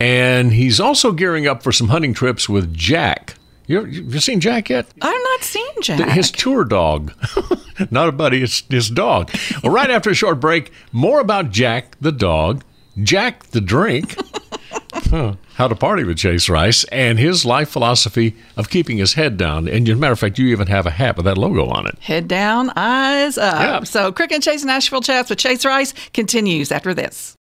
And 0.00 0.52
he's 0.52 0.78
also 0.80 1.12
gearing 1.12 1.46
up 1.46 1.62
for 1.62 1.72
some 1.72 1.88
hunting 1.88 2.14
trips 2.14 2.48
with 2.48 2.72
Jack. 2.74 3.34
You, 3.66 3.86
you 3.86 4.20
seen 4.20 4.40
Jack 4.40 4.68
yet? 4.68 4.86
I've 5.00 5.22
not 5.22 5.42
seen 5.42 5.82
Jack. 5.82 6.10
His 6.10 6.30
tour 6.30 6.64
dog. 6.64 7.12
Not 7.90 8.08
a 8.08 8.12
buddy, 8.12 8.42
it's 8.42 8.60
his 8.68 8.88
dog. 8.90 9.30
Well, 9.62 9.72
right 9.72 9.90
after 9.90 10.10
a 10.10 10.14
short 10.14 10.38
break, 10.38 10.70
more 10.92 11.18
about 11.18 11.50
Jack 11.50 11.96
the 12.00 12.12
dog, 12.12 12.62
Jack 13.02 13.46
the 13.46 13.60
drink, 13.60 14.16
huh, 14.92 15.34
how 15.54 15.68
to 15.68 15.74
party 15.74 16.04
with 16.04 16.18
Chase 16.18 16.48
Rice, 16.48 16.84
and 16.84 17.18
his 17.18 17.44
life 17.44 17.68
philosophy 17.68 18.36
of 18.56 18.70
keeping 18.70 18.98
his 18.98 19.14
head 19.14 19.36
down. 19.36 19.68
And 19.68 19.88
as 19.88 19.96
a 19.96 20.00
matter 20.00 20.12
of 20.12 20.18
fact, 20.18 20.38
you 20.38 20.46
even 20.48 20.68
have 20.68 20.86
a 20.86 20.90
hat 20.90 21.16
with 21.16 21.24
that 21.26 21.38
logo 21.38 21.66
on 21.66 21.86
it. 21.86 21.98
Head 22.00 22.28
down, 22.28 22.70
eyes 22.76 23.36
up. 23.38 23.60
Yeah. 23.60 23.84
So 23.84 24.12
Crook 24.12 24.32
and 24.32 24.42
Chase 24.42 24.64
Nashville 24.64 25.00
chats 25.00 25.30
with 25.30 25.38
Chase 25.38 25.64
Rice 25.64 25.92
continues 26.12 26.70
after 26.70 26.94
this. 26.94 27.36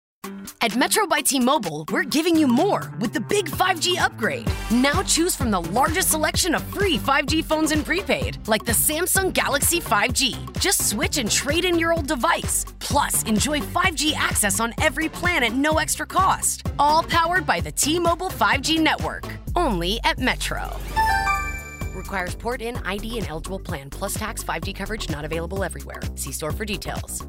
At 0.61 0.77
Metro 0.77 1.09
by 1.09 1.21
T-Mobile, 1.23 1.85
we're 1.91 2.05
giving 2.05 2.37
you 2.37 2.47
more 2.47 2.93
with 3.01 3.13
the 3.13 3.21
big 3.21 3.47
5G 3.47 3.99
upgrade. 3.99 4.49
Now 4.71 5.03
choose 5.03 5.35
from 5.35 5.51
the 5.51 5.61
largest 5.61 6.13
selection 6.13 6.55
of 6.55 6.63
free 6.65 6.99
5G 6.99 7.45
phones 7.45 7.73
in 7.73 7.83
prepaid, 7.83 8.39
like 8.47 8.65
the 8.65 8.71
Samsung 8.71 9.33
Galaxy 9.33 9.81
5G. 9.81 10.61
Just 10.61 10.89
switch 10.89 11.19
and 11.19 11.29
trade 11.29 11.65
in 11.65 11.81
your 11.81 11.93
old 11.93 12.07
device. 12.07 12.65
Plus, 12.79 13.25
enjoy 13.25 13.59
5G 13.59 14.15
access 14.15 14.61
on 14.61 14.73
every 14.81 15.09
plan 15.09 15.43
at 15.43 15.53
no 15.53 15.79
extra 15.79 16.07
cost. 16.07 16.65
All 16.79 17.03
powered 17.03 17.45
by 17.45 17.61
the 17.61 17.73
T-Mobile 17.73 18.31
5G 18.31 18.79
network. 18.79 19.25
Only 19.57 19.99
at 20.05 20.21
Metro. 20.21 20.71
Requires 21.93 22.37
port 22.37 22.63
in 22.63 22.77
ID 22.85 23.19
and 23.19 23.27
eligible 23.27 23.59
plan, 23.59 23.91
plus 23.91 24.15
tax 24.15 24.45
5G 24.45 24.77
coverage 24.77 25.11
not 25.11 25.25
available 25.25 25.65
everywhere. 25.65 26.01
See 26.15 26.31
store 26.31 26.53
for 26.53 26.65
details. 26.65 27.27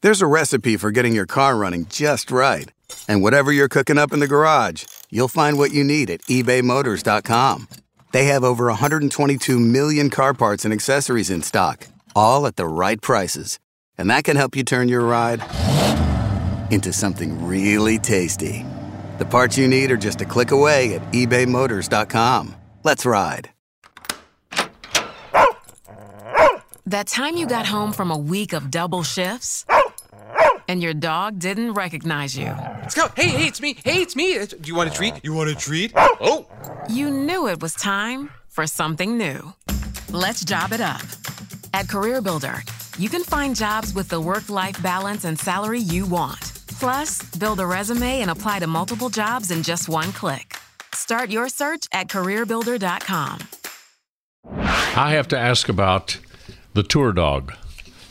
There's 0.00 0.22
a 0.22 0.28
recipe 0.28 0.76
for 0.76 0.92
getting 0.92 1.12
your 1.12 1.26
car 1.26 1.56
running 1.56 1.86
just 1.86 2.30
right. 2.30 2.70
And 3.08 3.22
whatever 3.22 3.50
you're 3.50 3.68
cooking 3.68 3.98
up 3.98 4.12
in 4.12 4.20
the 4.20 4.28
garage, 4.28 4.84
you'll 5.10 5.28
find 5.28 5.58
what 5.58 5.72
you 5.72 5.82
need 5.82 6.08
at 6.08 6.22
ebaymotors.com. 6.22 7.68
They 8.12 8.24
have 8.26 8.44
over 8.44 8.66
122 8.66 9.58
million 9.58 10.08
car 10.08 10.34
parts 10.34 10.64
and 10.64 10.72
accessories 10.72 11.30
in 11.30 11.42
stock, 11.42 11.88
all 12.14 12.46
at 12.46 12.56
the 12.56 12.66
right 12.66 13.00
prices. 13.00 13.58
And 13.98 14.08
that 14.10 14.24
can 14.24 14.36
help 14.36 14.54
you 14.54 14.62
turn 14.62 14.88
your 14.88 15.02
ride 15.02 15.42
into 16.70 16.92
something 16.92 17.46
really 17.46 17.98
tasty. 17.98 18.64
The 19.18 19.26
parts 19.26 19.58
you 19.58 19.66
need 19.66 19.90
are 19.90 19.96
just 19.96 20.20
a 20.20 20.24
click 20.24 20.52
away 20.52 20.94
at 20.94 21.02
ebaymotors.com. 21.12 22.54
Let's 22.84 23.04
ride. 23.04 23.50
That 26.86 27.08
time 27.08 27.36
you 27.36 27.46
got 27.46 27.66
home 27.66 27.92
from 27.92 28.10
a 28.10 28.16
week 28.16 28.54
of 28.54 28.70
double 28.70 29.02
shifts 29.02 29.66
and 30.68 30.82
your 30.82 30.94
dog 30.94 31.38
didn't 31.38 31.72
recognize 31.72 32.36
you. 32.36 32.54
Let's 32.80 32.94
go. 32.94 33.08
Hey, 33.16 33.28
hey, 33.28 33.46
it's 33.48 33.60
me. 33.60 33.76
Hey, 33.82 34.02
it's 34.02 34.14
me. 34.14 34.38
Do 34.46 34.56
you 34.64 34.74
want 34.74 34.90
a 34.90 34.92
treat? 34.92 35.14
You 35.22 35.32
want 35.32 35.50
a 35.50 35.54
treat? 35.54 35.92
Oh. 35.96 36.46
You 36.88 37.10
knew 37.10 37.48
it 37.48 37.60
was 37.60 37.74
time 37.74 38.30
for 38.46 38.66
something 38.66 39.18
new. 39.18 39.52
Let's 40.10 40.44
job 40.44 40.72
it 40.72 40.80
up. 40.80 41.02
At 41.74 41.86
CareerBuilder, 41.86 42.98
you 42.98 43.08
can 43.08 43.24
find 43.24 43.56
jobs 43.56 43.94
with 43.94 44.08
the 44.08 44.20
work 44.20 44.48
life 44.48 44.80
balance 44.82 45.24
and 45.24 45.38
salary 45.38 45.80
you 45.80 46.06
want. 46.06 46.52
Plus, 46.78 47.22
build 47.36 47.60
a 47.60 47.66
resume 47.66 48.20
and 48.20 48.30
apply 48.30 48.60
to 48.60 48.66
multiple 48.66 49.08
jobs 49.08 49.50
in 49.50 49.62
just 49.62 49.88
one 49.88 50.12
click. 50.12 50.56
Start 50.94 51.30
your 51.30 51.48
search 51.48 51.86
at 51.92 52.08
careerbuilder.com. 52.08 53.40
I 54.50 55.12
have 55.12 55.28
to 55.28 55.38
ask 55.38 55.68
about 55.68 56.18
the 56.74 56.82
tour 56.82 57.12
dog. 57.12 57.52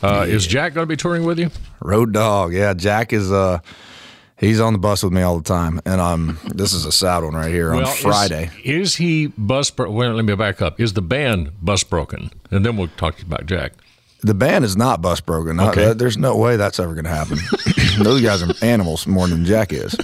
Uh, 0.02 0.24
Is 0.28 0.46
Jack 0.46 0.74
going 0.74 0.84
to 0.84 0.88
be 0.88 0.96
touring 0.96 1.24
with 1.24 1.38
you? 1.38 1.50
Road 1.80 2.12
dog, 2.12 2.52
yeah. 2.52 2.72
Jack 2.74 3.12
is 3.12 3.32
uh, 3.32 3.58
he's 4.36 4.60
on 4.60 4.72
the 4.72 4.78
bus 4.78 5.02
with 5.02 5.12
me 5.12 5.22
all 5.22 5.36
the 5.38 5.42
time, 5.44 5.80
and 5.84 6.00
um, 6.00 6.38
this 6.54 6.72
is 6.72 6.84
a 6.84 6.92
sad 6.92 7.24
one 7.24 7.34
right 7.34 7.50
here 7.52 7.72
on 7.72 7.82
Well, 7.82 7.92
is- 7.92 7.98
Friday. 8.00 8.50
Is, 8.64 8.96
he 8.96 9.26
bus? 9.26 9.70
Bro- 9.70 9.90
well, 9.90 10.12
let 10.14 10.24
me 10.24 10.34
back 10.36 10.62
up. 10.62 10.80
Is 10.80 10.92
the 10.92 11.02
band 11.02 11.50
bus 11.62 11.82
broken? 11.82 12.30
And 12.50 12.64
then 12.64 12.76
we'll 12.76 12.88
talk 12.96 13.20
about 13.22 13.46
Jack. 13.46 13.72
The 14.20 14.34
band 14.34 14.64
is 14.64 14.76
not 14.76 15.00
bus 15.00 15.20
broken. 15.20 15.60
Okay. 15.60 15.92
there's 15.92 16.18
no 16.18 16.36
way 16.36 16.56
that's 16.56 16.80
ever 16.80 16.92
going 16.94 17.04
to 17.04 17.10
happen. 17.10 17.38
Those 18.02 18.20
guys 18.20 18.42
are 18.42 18.52
animals 18.62 19.06
more 19.06 19.28
than 19.28 19.44
Jack 19.44 19.72
is. 19.72 19.94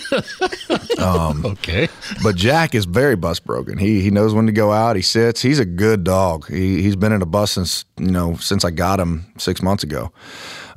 Um, 0.98 1.44
okay. 1.44 1.88
But 2.22 2.36
Jack 2.36 2.74
is 2.74 2.84
very 2.84 3.16
bus 3.16 3.40
broken. 3.40 3.76
He 3.78 4.00
he 4.00 4.10
knows 4.10 4.32
when 4.34 4.46
to 4.46 4.52
go 4.52 4.72
out. 4.72 4.96
He 4.96 5.02
sits. 5.02 5.42
He's 5.42 5.58
a 5.58 5.64
good 5.64 6.04
dog. 6.04 6.48
He 6.48 6.80
he's 6.82 6.96
been 6.96 7.12
in 7.12 7.22
a 7.22 7.26
bus 7.26 7.52
since 7.52 7.84
you 7.98 8.10
know 8.10 8.36
since 8.36 8.64
I 8.64 8.70
got 8.70 9.00
him 9.00 9.26
six 9.38 9.62
months 9.62 9.82
ago. 9.82 10.12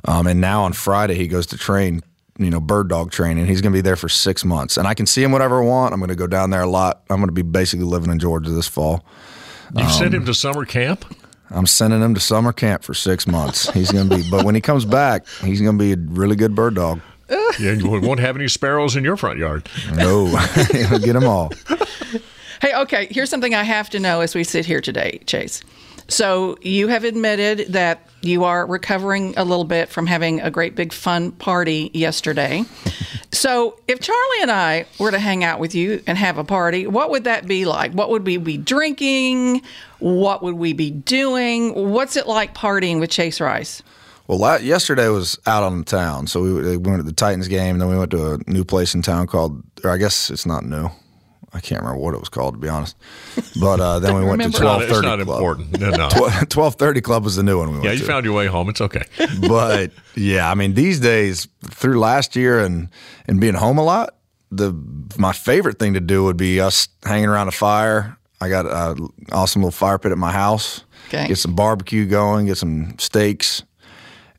Um, 0.04 0.26
and 0.26 0.40
now 0.40 0.62
on 0.64 0.72
Friday 0.72 1.14
he 1.14 1.28
goes 1.28 1.46
to 1.46 1.56
train 1.58 2.02
you 2.38 2.50
know 2.50 2.60
bird 2.60 2.88
dog 2.88 3.10
training. 3.10 3.46
He's 3.46 3.60
going 3.60 3.72
to 3.72 3.76
be 3.76 3.80
there 3.82 3.96
for 3.96 4.08
six 4.08 4.44
months, 4.44 4.76
and 4.76 4.86
I 4.86 4.94
can 4.94 5.06
see 5.06 5.22
him 5.22 5.32
whatever 5.32 5.62
I 5.62 5.64
want. 5.64 5.94
I'm 5.94 6.00
going 6.00 6.08
to 6.08 6.16
go 6.16 6.26
down 6.26 6.50
there 6.50 6.62
a 6.62 6.66
lot. 6.70 7.02
I'm 7.10 7.16
going 7.18 7.28
to 7.28 7.32
be 7.32 7.42
basically 7.42 7.86
living 7.86 8.10
in 8.10 8.18
Georgia 8.18 8.50
this 8.50 8.68
fall. 8.68 9.04
You 9.76 9.84
Um, 9.84 9.90
sent 9.90 10.14
him 10.14 10.24
to 10.24 10.34
summer 10.34 10.64
camp. 10.64 11.04
I'm 11.50 11.66
sending 11.66 12.02
him 12.02 12.14
to 12.14 12.20
summer 12.20 12.52
camp 12.52 12.82
for 12.82 12.94
six 12.94 13.26
months. 13.26 13.70
He's 13.70 13.90
going 13.90 14.08
to 14.08 14.16
be, 14.16 14.30
but 14.30 14.44
when 14.44 14.54
he 14.54 14.60
comes 14.60 14.84
back, 14.84 15.26
he's 15.42 15.60
going 15.60 15.78
to 15.78 15.82
be 15.82 15.92
a 15.92 15.96
really 15.96 16.36
good 16.36 16.54
bird 16.54 16.74
dog. 16.74 17.00
Yeah, 17.30 17.72
you 17.72 17.88
won't 17.88 18.20
have 18.20 18.36
any 18.36 18.48
sparrows 18.48 18.96
in 18.96 19.04
your 19.04 19.16
front 19.16 19.38
yard. 19.38 19.68
No, 19.94 20.26
he'll 20.72 20.98
get 20.98 21.14
them 21.14 21.24
all. 21.24 21.52
Hey, 22.60 22.74
okay, 22.74 23.08
here's 23.10 23.30
something 23.30 23.54
I 23.54 23.62
have 23.64 23.90
to 23.90 24.00
know 24.00 24.20
as 24.20 24.34
we 24.34 24.44
sit 24.44 24.66
here 24.66 24.80
today, 24.80 25.20
Chase. 25.26 25.62
So, 26.08 26.56
you 26.62 26.88
have 26.88 27.04
admitted 27.04 27.72
that 27.74 28.08
you 28.22 28.44
are 28.44 28.66
recovering 28.66 29.34
a 29.36 29.44
little 29.44 29.64
bit 29.64 29.90
from 29.90 30.06
having 30.06 30.40
a 30.40 30.50
great 30.50 30.74
big 30.74 30.92
fun 30.92 31.32
party 31.32 31.90
yesterday. 31.92 32.64
so, 33.32 33.78
if 33.86 34.00
Charlie 34.00 34.42
and 34.42 34.50
I 34.50 34.86
were 34.98 35.10
to 35.10 35.18
hang 35.18 35.44
out 35.44 35.60
with 35.60 35.74
you 35.74 36.02
and 36.06 36.16
have 36.16 36.38
a 36.38 36.44
party, 36.44 36.86
what 36.86 37.10
would 37.10 37.24
that 37.24 37.46
be 37.46 37.66
like? 37.66 37.92
What 37.92 38.08
would 38.08 38.24
we 38.24 38.38
be 38.38 38.56
drinking? 38.56 39.62
What 39.98 40.42
would 40.42 40.54
we 40.54 40.72
be 40.72 40.90
doing? 40.90 41.74
What's 41.74 42.16
it 42.16 42.26
like 42.26 42.54
partying 42.54 43.00
with 43.00 43.10
Chase 43.10 43.40
Rice? 43.40 43.82
Well, 44.28 44.60
yesterday 44.62 45.08
was 45.08 45.38
out 45.46 45.62
on 45.62 45.78
the 45.78 45.84
town, 45.84 46.26
so 46.26 46.42
we, 46.42 46.52
we 46.52 46.76
went 46.76 46.98
to 46.98 47.02
the 47.02 47.12
Titans 47.12 47.48
game, 47.48 47.76
and 47.76 47.80
then 47.80 47.88
we 47.88 47.96
went 47.96 48.10
to 48.10 48.34
a 48.34 48.38
new 48.46 48.62
place 48.62 48.94
in 48.94 49.00
town 49.00 49.26
called, 49.26 49.62
or 49.82 49.90
I 49.90 49.96
guess 49.96 50.28
it's 50.30 50.44
not 50.44 50.64
new. 50.64 50.90
I 51.54 51.60
can't 51.60 51.80
remember 51.80 52.00
what 52.00 52.14
it 52.14 52.20
was 52.20 52.28
called 52.28 52.54
to 52.54 52.58
be 52.60 52.68
honest. 52.68 52.94
But 53.60 53.80
uh, 53.80 53.98
then 54.00 54.14
we 54.16 54.24
went 54.24 54.42
to 54.42 54.50
twelve 54.50 54.82
thirty. 54.82 54.92
It's 54.94 55.02
not 55.02 55.18
Club. 55.20 55.38
important. 55.38 55.80
No, 55.80 55.90
no. 55.90 56.08
Twelve 56.48 56.74
thirty 56.74 57.00
club 57.00 57.24
was 57.24 57.36
the 57.36 57.42
new 57.42 57.58
one 57.58 57.68
we 57.68 57.74
went 57.74 57.84
Yeah, 57.84 57.92
you 57.92 57.98
to. 58.00 58.04
found 58.04 58.24
your 58.26 58.34
way 58.34 58.46
home. 58.46 58.68
It's 58.68 58.80
okay. 58.80 59.04
but 59.48 59.90
yeah, 60.14 60.50
I 60.50 60.54
mean, 60.54 60.74
these 60.74 61.00
days 61.00 61.48
through 61.64 61.98
last 62.00 62.36
year 62.36 62.60
and 62.60 62.88
and 63.26 63.40
being 63.40 63.54
home 63.54 63.78
a 63.78 63.82
lot, 63.84 64.14
the 64.50 64.72
my 65.16 65.32
favorite 65.32 65.78
thing 65.78 65.94
to 65.94 66.00
do 66.00 66.24
would 66.24 66.36
be 66.36 66.60
us 66.60 66.88
hanging 67.04 67.28
around 67.28 67.48
a 67.48 67.52
fire. 67.52 68.16
I 68.40 68.48
got 68.50 68.66
an 68.66 69.08
awesome 69.32 69.62
little 69.62 69.72
fire 69.72 69.98
pit 69.98 70.12
at 70.12 70.18
my 70.18 70.30
house. 70.32 70.84
Okay. 71.08 71.28
Get 71.28 71.38
some 71.38 71.54
barbecue 71.54 72.04
going, 72.06 72.46
get 72.46 72.58
some 72.58 72.94
steaks. 72.98 73.62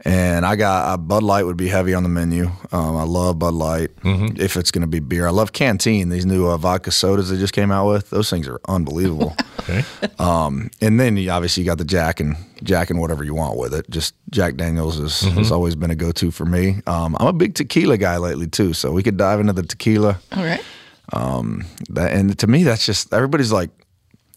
And 0.10 0.44
I 0.46 0.56
got 0.56 0.88
uh, 0.90 0.98
Bud 0.98 1.22
Light 1.22 1.46
would 1.46 1.56
be 1.58 1.68
heavy 1.68 1.94
on 1.94 2.02
the 2.02 2.10
menu. 2.10 2.46
Um, 2.72 2.98
I 2.98 3.04
love 3.04 3.38
Bud 3.38 3.54
Light. 3.54 3.92
If 4.04 4.58
it's 4.58 4.72
going 4.72 4.82
to 4.82 4.88
be 4.88 5.00
beer, 5.00 5.28
I 5.28 5.30
love 5.30 5.54
Canteen. 5.54 6.10
These 6.10 6.26
new 6.26 6.48
uh, 6.48 6.58
vodka 6.58 6.90
sodas 6.92 7.30
they 7.30 7.38
just 7.38 7.54
came 7.54 7.72
out 7.72 7.88
with. 7.88 8.10
Those 8.10 8.28
things 8.30 8.48
are 8.48 8.60
unbelievable. 8.68 9.36
Okay. 9.70 9.84
Um, 10.18 10.72
and 10.82 11.00
then 11.00 11.16
you, 11.16 11.30
obviously 11.30 11.62
you 11.62 11.70
got 11.70 11.78
the 11.78 11.86
Jack 11.86 12.20
and 12.20 12.36
Jack 12.64 12.90
and 12.90 13.00
whatever 13.00 13.24
you 13.24 13.36
want 13.36 13.56
with 13.60 13.72
it. 13.76 13.88
Just 13.92 14.16
Jack 14.32 14.56
Daniels 14.56 14.98
is, 14.98 15.20
has 15.22 15.52
always 15.52 15.76
been 15.76 15.92
a 15.92 15.96
go-to 15.96 16.32
for 16.32 16.46
me. 16.46 16.82
Um, 16.88 17.16
I'm 17.20 17.28
a 17.28 17.34
big 17.34 17.54
tequila 17.54 17.98
guy 17.98 18.18
lately 18.18 18.48
too, 18.48 18.74
so 18.74 18.92
we 18.92 19.04
could 19.04 19.16
dive 19.18 19.40
into 19.40 19.54
the 19.54 19.62
tequila. 19.62 20.20
All 20.36 20.44
right. 20.44 20.64
Um, 21.14 21.66
that, 21.92 22.14
and 22.14 22.40
to 22.40 22.48
me, 22.48 22.64
that's 22.64 22.84
just 22.84 23.14
everybody's 23.14 23.52
like. 23.52 23.70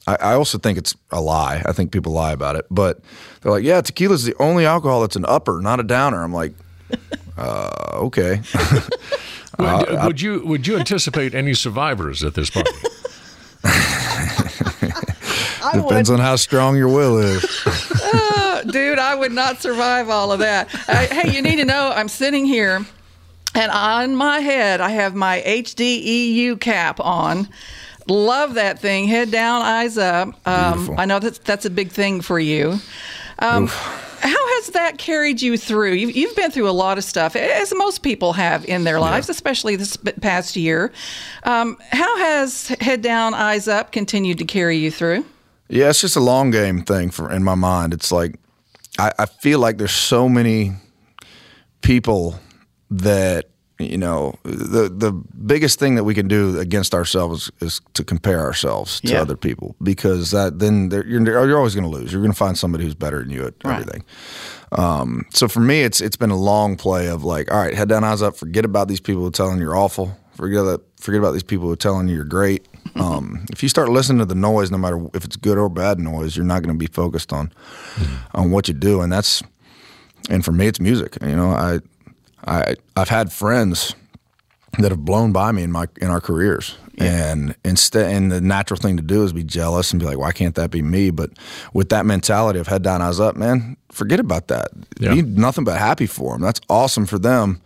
I, 0.07 0.17
I 0.17 0.35
also 0.35 0.59
think 0.59 0.79
it's 0.79 0.95
a 1.11 1.21
lie. 1.21 1.63
I 1.65 1.73
think 1.73 1.93
people 1.93 2.13
lie 2.13 2.33
about 2.33 2.57
it, 2.57 2.67
but 2.71 3.01
they're 3.41 3.53
like, 3.53 3.65
"Yeah, 3.65 3.81
tequila's 3.81 4.25
the 4.25 4.35
only 4.41 4.67
alcohol 4.67 5.01
that's 5.03 5.17
an 5.17 5.25
upper, 5.27 5.61
not 5.61 5.81
a 5.81 5.85
downer." 5.85 6.23
I'm 6.23 6.33
like, 6.33 6.53
uh, 7.37 7.71
"Okay." 7.95 8.41
Would, 9.59 9.69
Uh, 9.69 10.05
would 10.07 10.21
you 10.21 10.41
would 10.47 10.67
you 10.67 10.79
anticipate 10.79 11.35
any 11.35 11.53
survivors 11.53 12.25
at 12.25 12.35
this 12.35 12.49
party? 12.51 12.71
Depends 15.75 16.11
on 16.11 16.19
how 16.19 16.37
strong 16.37 16.77
your 16.77 16.89
will 16.89 17.19
is. 17.19 17.45
Uh, 17.67 18.63
dude, 18.71 18.99
I 18.99 19.15
would 19.15 19.33
not 19.33 19.61
survive 19.61 20.09
all 20.09 20.33
of 20.33 20.41
that. 20.41 20.69
I, 20.89 21.07
hey, 21.07 21.35
you 21.35 21.43
need 21.43 21.57
to 21.57 21.65
know 21.65 21.93
I'm 21.95 22.09
sitting 22.09 22.45
here 22.45 22.85
and 23.55 23.71
on 23.71 24.17
my 24.17 24.41
head 24.41 24.81
I 24.81 24.91
have 24.91 25.15
my 25.15 25.43
HDEU 25.47 26.61
cap 26.61 26.99
on. 27.01 27.49
Love 28.09 28.55
that 28.55 28.79
thing. 28.81 29.07
Head 29.07 29.31
down, 29.31 29.63
eyes 29.63 29.99
up. 29.99 30.29
Um, 30.47 30.95
I 30.99 31.05
know 31.05 31.19
that's 31.19 31.39
that's 31.39 31.65
a 31.65 31.71
big 31.71 31.91
thing 31.91 32.21
for 32.21 32.39
you. 32.39 32.79
Um, 33.39 33.67
how 33.67 34.49
has 34.57 34.69
that 34.69 34.99
carried 34.99 35.43
you 35.43 35.57
through? 35.57 35.93
You've, 35.93 36.15
you've 36.15 36.37
been 36.37 36.53
through 36.53 36.69
a 36.69 36.71
lot 36.71 36.97
of 36.97 37.05
stuff, 37.05 37.35
as 37.35 37.75
most 37.75 38.03
people 38.03 38.33
have 38.35 38.65
in 38.67 38.85
their 38.85 39.01
lives, 39.01 39.29
especially 39.29 39.75
this 39.75 39.97
past 39.97 40.55
year. 40.55 40.93
Um, 41.43 41.77
how 41.91 42.19
has 42.19 42.69
head 42.81 43.03
down, 43.03 43.35
eyes 43.35 43.67
up 43.67 43.91
continued 43.91 44.39
to 44.39 44.45
carry 44.45 44.77
you 44.77 44.93
through? 44.93 45.25
Yeah, 45.69 45.89
it's 45.89 46.01
just 46.01 46.17
a 46.17 46.21
long 46.21 46.51
game 46.51 46.83
thing 46.83 47.11
for 47.11 47.33
in 47.33 47.43
my 47.43 47.57
mind. 47.57 47.95
It's 47.95 48.13
like 48.13 48.39
I, 48.99 49.13
I 49.19 49.27
feel 49.27 49.59
like 49.59 49.79
there's 49.79 49.91
so 49.91 50.29
many 50.29 50.73
people 51.81 52.39
that 52.91 53.47
you 53.83 53.99
know 53.99 54.35
the 54.45 54.89
the 54.89 55.13
biggest 55.47 55.79
thing 55.79 55.95
that 55.97 56.05
we 56.05 56.15
can 56.15 56.29
do 56.29 56.59
against 56.59 56.95
ourselves 56.95 57.51
is 57.61 57.81
to 57.95 58.05
compare 58.05 58.41
ourselves 58.41 59.01
to 59.01 59.09
Yeah. 59.13 59.21
other 59.23 59.37
people 59.37 59.75
because 59.83 60.31
that 60.31 60.59
then 60.59 60.91
you're 60.91 61.23
you're 61.47 61.57
always 61.59 61.75
going 61.75 61.91
to 61.91 61.99
lose. 61.99 62.13
You're 62.13 62.23
going 62.23 62.33
to 62.33 62.39
find 62.39 62.57
somebody 62.57 62.85
who's 62.85 62.95
better 62.95 63.21
than 63.21 63.31
you 63.31 63.47
at 63.47 63.55
Right. 63.65 63.81
everything. 63.81 64.05
Um, 64.73 65.27
so 65.35 65.49
for 65.49 65.61
me, 65.61 65.83
it's 65.83 66.01
it's 66.01 66.17
been 66.17 66.31
a 66.31 66.37
long 66.37 66.77
play 66.77 67.09
of 67.09 67.25
like, 67.25 67.51
all 67.53 67.59
right, 67.59 67.75
head 67.75 67.89
down, 67.89 68.05
eyes 68.05 68.23
up. 68.23 68.37
Forget 68.37 68.65
about 68.65 68.89
these 68.89 69.01
people 69.01 69.31
telling 69.31 69.59
you 69.59 69.65
you're 69.65 69.77
awful. 69.77 70.17
Forget 70.37 70.65
that. 70.65 70.81
Forget 70.99 71.19
about 71.21 71.33
these 71.33 71.43
people 71.43 71.67
who 71.67 71.73
are 71.73 71.77
telling 71.77 72.09
you 72.09 72.15
you're 72.17 72.25
great. 72.25 72.67
Um, 72.97 73.47
if 73.51 73.63
you 73.63 73.71
start 73.71 73.89
listening 73.89 74.19
to 74.19 74.27
the 74.27 74.35
noise, 74.35 74.71
no 74.71 74.77
matter 74.77 75.01
if 75.15 75.25
it's 75.25 75.37
good 75.37 75.57
or 75.57 75.71
bad 75.71 75.99
noise, 75.99 76.37
you're 76.37 76.45
not 76.45 76.63
going 76.63 76.75
to 76.75 76.79
be 76.79 76.93
focused 76.93 77.33
on 77.33 77.51
on 78.35 78.51
what 78.51 78.69
you 78.69 78.75
do, 78.75 79.01
and 79.01 79.11
that's 79.11 79.43
and 80.29 80.45
for 80.45 80.53
me, 80.53 80.67
it's 80.67 80.79
music. 80.79 81.17
You 81.23 81.35
know, 81.37 81.51
I 81.53 81.79
I 82.47 82.75
I've 82.97 83.09
had 83.09 83.33
friends 83.33 83.95
that 84.79 84.91
have 84.91 85.05
blown 85.05 85.33
by 85.33 85.53
me 85.53 85.63
in 85.63 85.73
my 85.73 85.87
in 86.01 86.09
our 86.09 86.21
careers. 86.21 86.77
And 86.99 87.57
instead, 87.65 88.15
and 88.15 88.31
the 88.31 88.41
natural 88.41 88.79
thing 88.79 88.97
to 88.97 89.03
do 89.03 89.25
is 89.25 89.33
be 89.33 89.43
jealous 89.43 89.93
and 89.93 89.99
be 89.99 90.07
like, 90.07 90.19
"Why 90.19 90.31
can't 90.31 90.55
that 90.57 90.71
be 90.71 90.83
me?" 90.83 91.11
But 91.11 91.31
with 91.73 91.89
that 91.89 92.05
mentality 92.05 92.59
of 92.59 92.69
head 92.69 92.83
down, 92.83 93.01
eyes 93.01 93.19
up, 93.19 93.35
man, 93.35 93.77
forget 93.91 94.21
about 94.21 94.49
that. 94.49 94.69
Yeah. 95.01 95.15
Be 95.15 95.23
nothing 95.23 95.65
but 95.65 95.79
happy 95.79 96.07
for 96.07 96.35
them. 96.35 96.43
That's 96.43 96.61
awesome 96.69 97.07
for 97.07 97.19
them. 97.19 97.61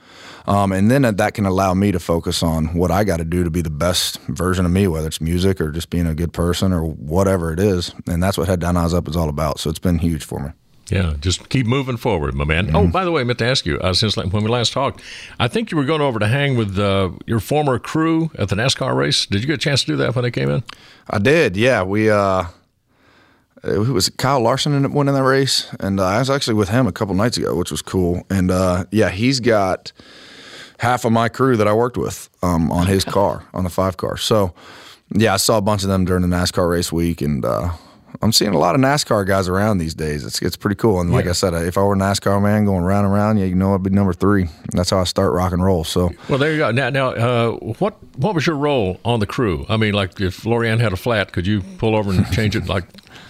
Um, 0.47 0.71
and 0.71 0.91
then 0.91 1.03
that 1.03 1.35
can 1.35 1.45
allow 1.45 1.75
me 1.75 1.91
to 1.91 1.99
focus 1.99 2.43
on 2.43 2.75
what 2.75 2.93
I 2.93 3.03
got 3.03 3.17
to 3.17 3.25
do 3.25 3.43
to 3.43 3.51
be 3.51 3.63
the 3.63 3.71
best 3.71 4.21
version 4.29 4.65
of 4.65 4.71
me, 4.71 4.87
whether 4.87 5.09
it's 5.09 5.21
music 5.21 5.61
or 5.61 5.73
just 5.73 5.91
being 5.91 6.07
a 6.07 6.15
good 6.15 6.33
person 6.33 6.73
or 6.73 6.83
whatever 6.87 7.53
it 7.53 7.59
is. 7.59 7.93
And 8.07 8.23
that's 8.23 8.39
what 8.39 8.47
head 8.47 8.61
down, 8.61 8.77
eyes 8.77 8.95
up 8.95 9.09
is 9.09 9.17
all 9.17 9.29
about. 9.29 9.59
So 9.59 9.71
it's 9.71 9.81
been 9.81 9.99
huge 9.99 10.25
for 10.25 10.39
me. 10.39 10.51
Yeah, 10.89 11.15
just 11.19 11.49
keep 11.49 11.67
moving 11.67 11.97
forward, 11.97 12.35
my 12.35 12.45
man. 12.45 12.67
Mm-hmm. 12.67 12.77
Oh, 12.77 12.87
by 12.87 13.05
the 13.05 13.11
way, 13.11 13.23
I 13.23 13.25
meant 13.25 13.41
to 13.41 13.47
ask 13.47 13.67
you 13.67 13.79
uh, 13.81 13.93
since 13.93 14.17
when 14.17 14.31
we 14.31 14.49
last 14.49 14.73
talked, 14.73 15.03
I 15.41 15.49
think 15.49 15.71
you 15.71 15.77
were 15.77 15.85
going 15.85 16.01
over 16.01 16.21
to 16.21 16.29
hang 16.29 16.57
with 16.57 16.79
uh, 16.79 17.11
your 17.27 17.41
former 17.41 17.79
crew 17.81 18.31
at 18.39 18.51
the 18.51 18.57
NASCAR 18.57 18.95
race. 18.95 19.27
Did 19.27 19.41
you 19.41 19.49
get 19.49 19.55
a 19.55 19.59
chance 19.59 19.81
to 19.81 19.87
do 19.87 19.97
that 19.97 20.15
when 20.15 20.23
they 20.23 20.31
came 20.31 20.49
in? 20.49 20.63
I 21.11 21.19
did, 21.19 21.57
yeah. 21.57 21.83
We 21.83 22.09
uh, 22.09 22.45
it 23.65 23.79
was 23.79 24.09
Kyle 24.11 24.41
Larson 24.41 24.75
ended 24.75 24.91
up 24.91 24.97
winning 24.97 25.15
that 25.15 25.25
race, 25.25 25.69
and 25.81 25.99
uh, 25.99 26.05
I 26.05 26.19
was 26.21 26.31
actually 26.31 26.55
with 26.55 26.69
him 26.69 26.87
a 26.87 26.93
couple 26.93 27.15
nights 27.15 27.37
ago, 27.37 27.57
which 27.57 27.71
was 27.71 27.83
cool. 27.83 28.25
And 28.31 28.51
uh, 28.51 28.85
yeah, 28.91 29.11
he's 29.11 29.41
got 29.41 29.93
half 30.79 31.05
of 31.05 31.13
my 31.13 31.29
crew 31.29 31.57
that 31.57 31.67
I 31.67 31.73
worked 31.73 31.97
with 31.97 32.29
um, 32.43 32.71
on 32.71 32.87
his 32.87 33.05
car, 33.05 33.45
on 33.55 33.65
the 33.65 33.71
five 33.71 33.97
car. 33.97 34.17
So 34.17 34.55
yeah, 35.11 35.35
I 35.35 35.37
saw 35.39 35.59
a 35.59 35.63
bunch 35.63 35.83
of 35.83 35.89
them 35.89 36.05
during 36.05 36.23
the 36.23 36.37
NASCAR 36.37 36.71
race 36.71 36.93
week, 36.93 37.21
and 37.23 37.45
uh, 37.45 37.73
I'm 38.23 38.33
seeing 38.33 38.55
a 38.55 38.59
lot 38.59 38.75
of 38.75 38.81
NASCAR 38.81 39.27
guys 39.27 39.49
around 39.49 39.79
these 39.79 39.95
days. 39.95 40.25
It's 40.25 40.41
it's 40.43 40.57
pretty 40.57 40.77
cool. 40.77 41.01
And 41.01 41.13
like 41.13 41.25
Yeah. 41.25 41.31
I 41.31 41.35
said, 41.35 41.55
if 41.55 41.77
I 41.79 41.83
were 41.83 41.95
a 41.95 41.99
NASCAR 41.99 42.43
man 42.43 42.65
going 42.65 42.85
round 42.85 43.05
and 43.07 43.15
round, 43.15 43.39
yeah, 43.39 43.45
you 43.47 43.55
know, 43.55 43.75
I'd 43.75 43.83
be 43.83 43.91
number 43.91 44.13
three. 44.13 44.47
That's 44.73 44.91
how 44.91 44.99
I 44.99 45.05
start 45.05 45.33
rock 45.33 45.53
and 45.53 45.63
roll. 45.63 45.85
So. 45.85 46.11
Well, 46.29 46.39
there 46.39 46.53
you 46.53 46.59
go. 46.59 46.71
Now, 46.71 46.91
now, 46.91 47.09
uh, 47.11 47.51
what 47.79 47.97
what 48.17 48.35
was 48.35 48.47
your 48.47 48.57
role 48.57 49.01
on 49.05 49.21
the 49.21 49.27
crew? 49.27 49.67
I 49.69 49.77
mean, 49.77 49.95
like 49.95 50.21
if 50.21 50.43
Lorianne 50.45 50.81
had 50.81 50.93
a 50.93 50.97
flat, 50.97 51.33
could 51.33 51.47
you 51.47 51.63
pull 51.79 51.95
over 51.97 52.11
and 52.11 52.27
change 52.33 52.57
it 52.57 52.67
like 52.67 52.85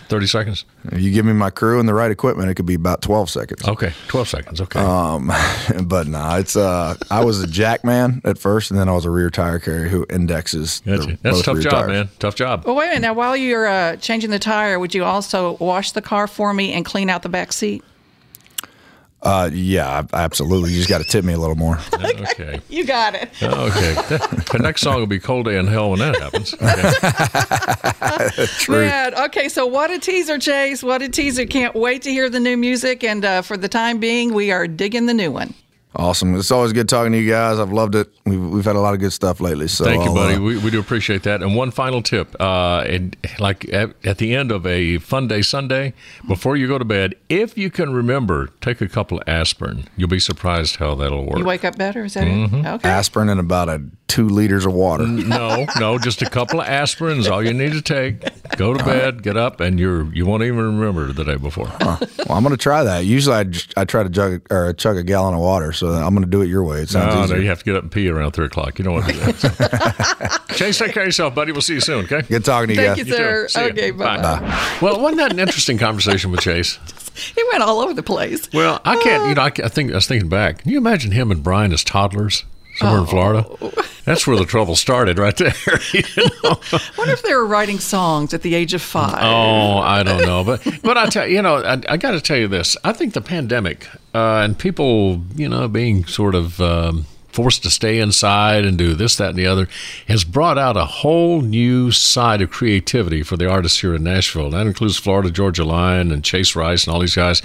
thirty 0.08 0.26
seconds? 0.26 0.64
If 0.92 1.00
you 1.00 1.10
give 1.12 1.24
me 1.26 1.32
my 1.32 1.50
crew 1.50 1.78
and 1.80 1.88
the 1.88 1.94
right 1.94 2.10
equipment, 2.10 2.48
it 2.50 2.54
could 2.54 2.66
be 2.66 2.74
about 2.74 3.02
12 3.02 3.28
seconds. 3.30 3.66
Okay, 3.66 3.92
twelve 4.08 4.28
seconds. 4.28 4.60
Okay. 4.60 4.78
Um, 4.80 5.30
but 5.84 6.06
nah, 6.08 6.36
it's 6.38 6.56
uh, 6.56 6.94
I 7.10 7.24
was 7.24 7.42
a 7.42 7.46
jack 7.46 7.84
man 7.84 8.20
at 8.24 8.38
first, 8.38 8.70
and 8.70 8.78
then 8.78 8.88
I 8.88 8.92
was 8.92 9.04
a 9.04 9.10
rear 9.10 9.30
tire 9.30 9.58
carrier 9.58 9.88
who 9.88 10.06
indexes. 10.10 10.80
the- 10.80 10.96
Gotcha. 10.98 11.18
That's 11.22 11.24
a 11.24 11.30
both 11.38 11.44
tough 11.44 11.54
rear 11.56 11.62
job, 11.62 11.72
tires. 11.72 11.88
man. 11.88 12.08
Tough 12.18 12.34
job. 12.34 12.64
Well, 12.66 12.76
wait 12.76 12.86
a 12.86 12.88
minute. 12.90 13.02
Now, 13.02 13.14
while 13.14 13.36
you're 13.36 13.66
uh, 13.66 13.96
changing 13.96 14.30
the 14.30 14.38
tire, 14.38 14.78
would 14.78 14.94
you 14.94 15.04
also 15.04 15.56
wash 15.58 15.92
the 15.92 16.02
car 16.02 16.26
for 16.26 16.52
me 16.54 16.72
and 16.72 16.84
clean 16.84 17.10
out 17.10 17.22
the 17.22 17.28
back 17.28 17.52
seat? 17.52 17.82
Uh, 19.22 19.50
yeah, 19.52 20.04
absolutely. 20.12 20.70
You 20.70 20.76
just 20.76 20.88
got 20.88 20.98
to 20.98 21.04
tip 21.04 21.24
me 21.24 21.32
a 21.32 21.38
little 21.38 21.56
more. 21.56 21.78
Okay. 22.36 22.60
You 22.68 22.84
got 22.84 23.14
it. 23.14 23.30
Okay. 23.42 23.94
the 24.52 24.58
next 24.60 24.82
song 24.82 24.96
will 24.96 25.06
be 25.06 25.18
"Cold 25.18 25.46
Day 25.46 25.58
in 25.58 25.66
Hell" 25.66 25.90
when 25.90 26.00
that 26.00 26.16
happens. 26.16 26.54
Okay. 26.54 28.46
True. 28.58 28.84
Man, 28.84 29.14
okay, 29.24 29.48
so 29.48 29.66
what 29.66 29.90
a 29.90 29.98
teaser, 29.98 30.38
Chase. 30.38 30.82
What 30.82 31.02
a 31.02 31.08
teaser. 31.08 31.46
Can't 31.46 31.74
wait 31.74 32.02
to 32.02 32.10
hear 32.10 32.28
the 32.28 32.40
new 32.40 32.56
music. 32.56 33.02
And 33.04 33.24
uh, 33.24 33.42
for 33.42 33.56
the 33.56 33.68
time 33.68 33.98
being, 34.00 34.34
we 34.34 34.50
are 34.50 34.66
digging 34.68 35.06
the 35.06 35.14
new 35.14 35.32
one. 35.32 35.54
Awesome. 35.98 36.34
It's 36.36 36.50
always 36.50 36.74
good 36.74 36.88
talking 36.90 37.12
to 37.12 37.18
you 37.18 37.30
guys. 37.30 37.58
I've 37.58 37.72
loved 37.72 37.94
it. 37.94 38.08
We've, 38.26 38.38
we've 38.50 38.64
had 38.66 38.76
a 38.76 38.80
lot 38.80 38.92
of 38.92 39.00
good 39.00 39.12
stuff 39.14 39.40
lately. 39.40 39.66
So 39.66 39.84
Thank 39.84 40.02
you, 40.04 40.10
I'll, 40.10 40.14
buddy. 40.14 40.34
uh, 40.34 40.40
we, 40.40 40.58
we 40.58 40.70
do 40.70 40.78
appreciate 40.78 41.22
that. 41.22 41.42
And 41.42 41.56
one 41.56 41.70
final 41.70 42.02
tip: 42.02 42.36
uh, 42.38 42.84
and 42.86 43.16
like 43.38 43.66
at, 43.72 43.94
at 44.04 44.18
the 44.18 44.34
end 44.36 44.52
of 44.52 44.66
a 44.66 44.98
fun 44.98 45.26
day 45.26 45.40
Sunday, 45.40 45.94
before 46.28 46.56
you 46.56 46.68
go 46.68 46.76
to 46.76 46.84
bed, 46.84 47.14
if 47.30 47.56
you 47.56 47.70
can 47.70 47.92
remember, 47.94 48.50
take 48.60 48.80
a 48.82 48.88
couple 48.88 49.18
of 49.18 49.28
aspirin. 49.28 49.88
You'll 49.96 50.08
be 50.08 50.20
surprised 50.20 50.76
how 50.76 50.94
that'll 50.96 51.24
work. 51.24 51.38
You 51.38 51.44
wake 51.46 51.64
up 51.64 51.78
better? 51.78 52.04
Is 52.04 52.12
that 52.14 52.24
Mhm. 52.26 52.64
it? 52.64 52.66
Okay. 52.74 52.88
aspirin 52.88 53.30
and 53.30 53.40
about 53.40 53.68
a 53.70 53.80
two 54.08 54.28
liters 54.28 54.64
of 54.66 54.72
water. 54.72 55.06
No, 55.06 55.66
no, 55.78 55.98
just 55.98 56.22
a 56.22 56.30
couple 56.30 56.60
of 56.60 56.66
aspirins. 56.66 57.30
All 57.30 57.44
you 57.44 57.52
need 57.52 57.72
to 57.72 57.82
take. 57.82 58.22
Go 58.56 58.72
to 58.74 58.82
bed, 58.84 59.22
get 59.22 59.36
up, 59.36 59.60
and 59.60 59.78
you're 59.80 60.12
you 60.14 60.24
won't 60.26 60.42
even 60.44 60.78
remember 60.78 61.12
the 61.12 61.24
day 61.24 61.36
before. 61.36 61.70
Well, 61.80 61.98
I'm 62.30 62.42
going 62.42 62.50
to 62.52 62.56
try 62.56 62.84
that. 62.84 63.04
Usually, 63.04 63.34
I, 63.36 63.44
just, 63.44 63.76
I 63.76 63.84
try 63.84 64.02
to 64.04 64.08
jug 64.08 64.46
or 64.50 64.72
chug 64.72 64.96
a 64.96 65.02
gallon 65.02 65.34
of 65.34 65.40
water, 65.40 65.72
so 65.72 65.88
I'm 65.88 66.14
going 66.14 66.24
to 66.24 66.30
do 66.30 66.42
it 66.42 66.46
your 66.46 66.64
way. 66.64 66.78
It 66.80 66.88
sounds 66.88 67.14
No, 67.14 67.18
no, 67.20 67.24
easier. 67.24 67.38
you 67.40 67.48
have 67.48 67.58
to 67.58 67.64
get 67.64 67.76
up 67.76 67.82
and 67.82 67.92
pee 67.92 68.08
around 68.08 68.32
three 68.32 68.46
o'clock. 68.46 68.78
You 68.78 68.84
don't 68.84 68.94
want 68.94 69.06
to 69.06 69.12
do 69.12 69.18
that. 69.18 70.42
Chase, 70.56 70.78
take 70.78 70.92
care 70.92 71.02
of 71.02 71.08
yourself, 71.08 71.34
buddy. 71.34 71.52
We'll 71.52 71.60
see 71.62 71.74
you 71.74 71.80
soon. 71.80 72.04
Okay. 72.04 72.22
Good 72.22 72.44
talking 72.44 72.68
to 72.68 72.74
you 72.74 72.80
Thank 72.80 72.98
guys. 72.98 73.08
you, 73.08 73.14
sir. 73.14 73.42
too. 73.44 73.48
See. 73.48 73.60
Okay, 73.60 73.90
bye-bye. 73.90 74.78
Well, 74.80 75.00
wasn't 75.00 75.18
that 75.18 75.32
an 75.32 75.38
interesting 75.38 75.78
conversation 75.78 76.30
with 76.30 76.40
Chase? 76.40 76.78
He 77.34 77.42
went 77.50 77.62
all 77.62 77.80
over 77.80 77.94
the 77.94 78.02
place. 78.02 78.48
Well, 78.52 78.80
I 78.84 78.96
can't. 79.02 79.24
Uh, 79.24 79.28
you 79.28 79.34
know, 79.34 79.42
I, 79.42 79.46
I 79.64 79.68
think 79.68 79.90
I 79.92 79.94
was 79.96 80.06
thinking 80.06 80.28
back. 80.28 80.58
Can 80.58 80.70
you 80.70 80.78
imagine 80.78 81.12
him 81.12 81.30
and 81.30 81.42
Brian 81.42 81.72
as 81.72 81.82
toddlers 81.84 82.44
somewhere 82.76 83.00
in 83.00 83.06
Florida? 83.06 83.46
That's 84.04 84.26
where 84.26 84.36
the 84.36 84.44
trouble 84.44 84.76
started, 84.76 85.18
right 85.18 85.36
there. 85.36 85.52
you 85.92 86.02
know? 86.16 86.60
wonder 86.98 87.12
if 87.12 87.22
they 87.22 87.34
were 87.34 87.46
writing 87.46 87.78
songs 87.78 88.32
at 88.34 88.42
the 88.42 88.54
age 88.54 88.74
of 88.74 88.82
five. 88.82 89.18
Oh, 89.20 89.78
I 89.78 90.02
don't 90.02 90.22
know, 90.22 90.44
but 90.44 90.62
but 90.82 90.96
I 90.96 91.06
tell 91.06 91.26
you 91.26 91.42
know, 91.42 91.56
I, 91.56 91.80
I 91.88 91.96
got 91.96 92.12
to 92.12 92.20
tell 92.20 92.36
you 92.36 92.48
this. 92.48 92.76
I 92.84 92.92
think 92.92 93.14
the 93.14 93.20
pandemic 93.20 93.88
uh, 94.14 94.42
and 94.44 94.58
people, 94.58 95.22
you 95.34 95.48
know, 95.48 95.68
being 95.68 96.04
sort 96.06 96.34
of 96.34 96.60
um, 96.60 97.06
forced 97.36 97.62
to 97.62 97.70
stay 97.70 97.98
inside 97.98 98.64
and 98.64 98.78
do 98.78 98.94
this, 98.94 99.16
that, 99.16 99.30
and 99.30 99.38
the 99.38 99.46
other, 99.46 99.68
has 100.08 100.24
brought 100.24 100.56
out 100.56 100.74
a 100.76 100.86
whole 100.86 101.42
new 101.42 101.90
side 101.90 102.40
of 102.40 102.50
creativity 102.50 103.22
for 103.22 103.36
the 103.36 103.46
artists 103.48 103.80
here 103.80 103.94
in 103.94 104.02
Nashville. 104.02 104.48
That 104.50 104.66
includes 104.66 104.96
Florida 104.96 105.30
Georgia 105.30 105.64
Line 105.64 106.10
and 106.10 106.24
Chase 106.24 106.56
Rice 106.56 106.86
and 106.86 106.94
all 106.94 107.00
these 107.00 107.14
guys 107.14 107.42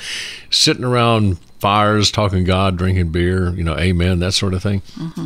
sitting 0.50 0.86
around 0.86 1.38
fires, 1.62 2.12
talking 2.12 2.44
God, 2.44 2.76
drinking 2.76 3.10
beer, 3.10 3.54
you 3.54 3.64
know, 3.64 3.78
amen, 3.78 4.20
that 4.20 4.34
sort 4.34 4.54
of 4.54 4.64
thing. 4.64 4.82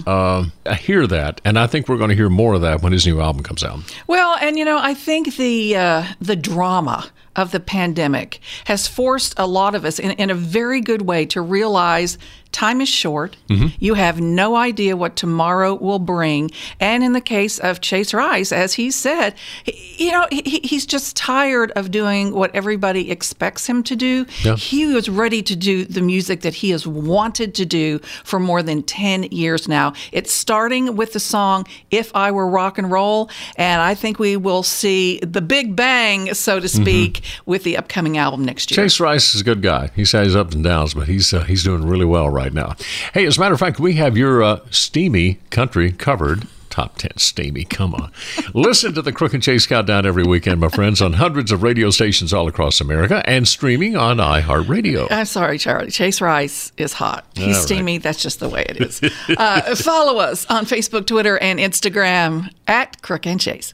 Um, 0.06 0.52
I 0.65 0.76
hear 0.76 1.08
that, 1.08 1.39
and 1.45 1.58
I 1.58 1.65
think 1.65 1.88
we're 1.88 1.98
going 1.98 2.10
to 2.10 2.15
hear 2.15 2.30
more 2.30 2.54
of 2.54 2.62
that 2.62 2.82
when 2.82 2.91
his 2.91 3.08
new 3.08 3.21
album 3.21 3.41
comes 3.41 3.63
out. 3.63 3.80
Well, 4.06 4.38
and 4.41 4.58
you 4.58 4.65
know, 4.65 4.78
I 4.78 4.93
think 4.93 5.38
the 5.38 5.76
uh, 5.76 6.06
the 6.19 6.36
drama 6.36 7.10
of 7.36 7.52
the 7.52 7.60
pandemic 7.60 8.39
has 8.65 8.88
forced 8.88 9.34
a 9.38 9.48
lot 9.48 9.76
of 9.76 9.84
us 9.86 10.00
in, 10.00 10.12
in 10.12 10.30
a 10.30 10.36
very 10.36 10.82
good 10.82 11.02
way 11.02 11.26
to 11.28 11.41
realize 11.41 12.17
time 12.56 12.80
is 12.82 12.89
short. 12.89 13.36
You 13.80 13.94
have 13.96 14.20
no 14.22 14.56
idea 14.56 14.96
what 14.96 15.15
tomorrow 15.15 15.76
will 15.76 16.00
bring. 16.00 16.52
And 16.80 17.04
in 17.04 17.13
the 17.13 17.22
case 17.22 17.60
of 17.60 17.82
Chase 17.82 18.13
Rice, 18.13 18.52
as 18.52 18.74
he 18.74 18.91
said, 18.91 19.36
he, 19.63 20.06
you 20.06 20.12
know, 20.12 20.28
he, 20.32 20.62
he's 20.63 20.86
just 20.86 21.15
tired 21.15 21.72
of 21.72 21.91
doing 21.91 22.34
what 22.34 22.56
everybody 22.56 23.12
expects 23.12 23.68
him 23.68 23.84
to 23.84 23.96
do. 23.96 24.26
Yeah. 24.44 24.56
He 24.56 24.86
was 24.88 25.10
ready 25.10 25.44
to 25.44 25.56
do 25.56 25.86
the 25.86 26.02
music 26.02 26.41
that 26.41 26.56
he 26.56 26.70
has 26.70 26.88
wanted 26.88 27.54
to 27.56 27.65
do 27.65 28.00
for 28.24 28.39
more 28.39 28.63
than 28.63 28.84
10 28.84 29.24
years 29.24 29.68
now. 29.68 29.94
It's 30.12 30.32
starting 30.34 30.96
with 30.96 31.13
the 31.13 31.20
song 31.20 31.65
If 31.91 32.15
I 32.15 32.32
Were 32.32 32.48
Rock 32.48 32.78
and 32.78 32.89
Roll. 32.89 33.30
And 33.58 33.82
I 33.82 33.96
think 33.96 34.18
we 34.18 34.38
will 34.38 34.63
see 34.63 35.20
the 35.20 35.41
big 35.41 35.76
bang, 35.76 36.34
so 36.34 36.60
to 36.60 36.70
speak, 36.70 37.22
with 37.46 37.63
the 37.63 37.78
upcoming 37.78 38.18
album 38.18 38.46
next 38.46 38.72
year. 38.72 38.86
Chase 38.86 39.00
Rice 39.00 39.36
is 39.36 39.41
a 39.41 39.44
good 39.44 39.62
guy. 39.62 39.91
He 39.96 40.02
had 40.04 40.26
his 40.26 40.36
ups 40.36 40.56
and 40.56 40.63
downs, 40.63 40.94
but 40.94 41.08
he's 41.08 41.34
uh, 41.34 41.41
he's 41.44 41.63
doing 41.63 41.86
really 41.86 42.06
well 42.06 42.30
right 42.30 42.45
now. 42.54 42.76
Hey, 43.14 43.26
as 43.26 43.38
a 43.38 43.40
matter 43.40 43.54
of 43.54 43.60
fact, 43.60 43.80
we 43.80 43.94
have 43.94 44.18
your 44.18 44.44
uh, 44.44 44.60
steamy 44.72 45.40
country 45.50 45.92
covered. 45.92 46.48
Top 46.70 46.98
10 46.98 47.12
steamy, 47.16 47.64
come 47.64 47.96
on. 47.96 48.12
Listen 48.54 48.94
to 48.96 49.02
the 49.02 49.14
Crook 49.14 49.34
and 49.34 49.42
Chase 49.42 49.66
Countdown 49.66 50.06
every 50.06 50.26
weekend, 50.26 50.60
my 50.60 50.68
friends, 50.68 51.02
on 51.02 51.14
hundreds 51.14 51.54
of 51.54 51.64
radio 51.64 51.90
stations 51.90 52.34
all 52.34 52.50
across 52.50 52.82
America 52.82 53.24
and 53.26 53.48
streaming 53.48 53.96
on 53.96 54.18
iHeartRadio. 54.18 55.08
I'm 55.10 55.26
sorry, 55.26 55.58
Charlie. 55.58 55.90
Chase 55.90 56.20
Rice 56.20 56.74
is 56.76 56.92
hot. 56.92 57.26
He's 57.36 57.44
All 57.46 57.54
right. 57.54 57.62
steamy. 57.62 57.98
That's 58.00 58.22
just 58.22 58.42
the 58.42 58.50
way 58.50 58.66
it 58.68 58.82
is. 58.82 59.02
uh, 59.38 59.74
follow 59.76 60.20
us 60.20 60.46
on 60.48 60.66
Facebook, 60.66 61.08
Twitter, 61.08 61.38
and 61.38 61.60
Instagram 61.60 62.50
at 62.68 63.02
Crook 63.02 63.26
and 63.26 63.40
Chase. 63.40 63.74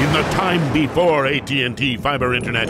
In 0.00 0.12
the 0.12 0.22
time 0.32 0.72
before 0.72 1.26
AT&T 1.26 1.96
fiber 1.98 2.34
internet. 2.34 2.68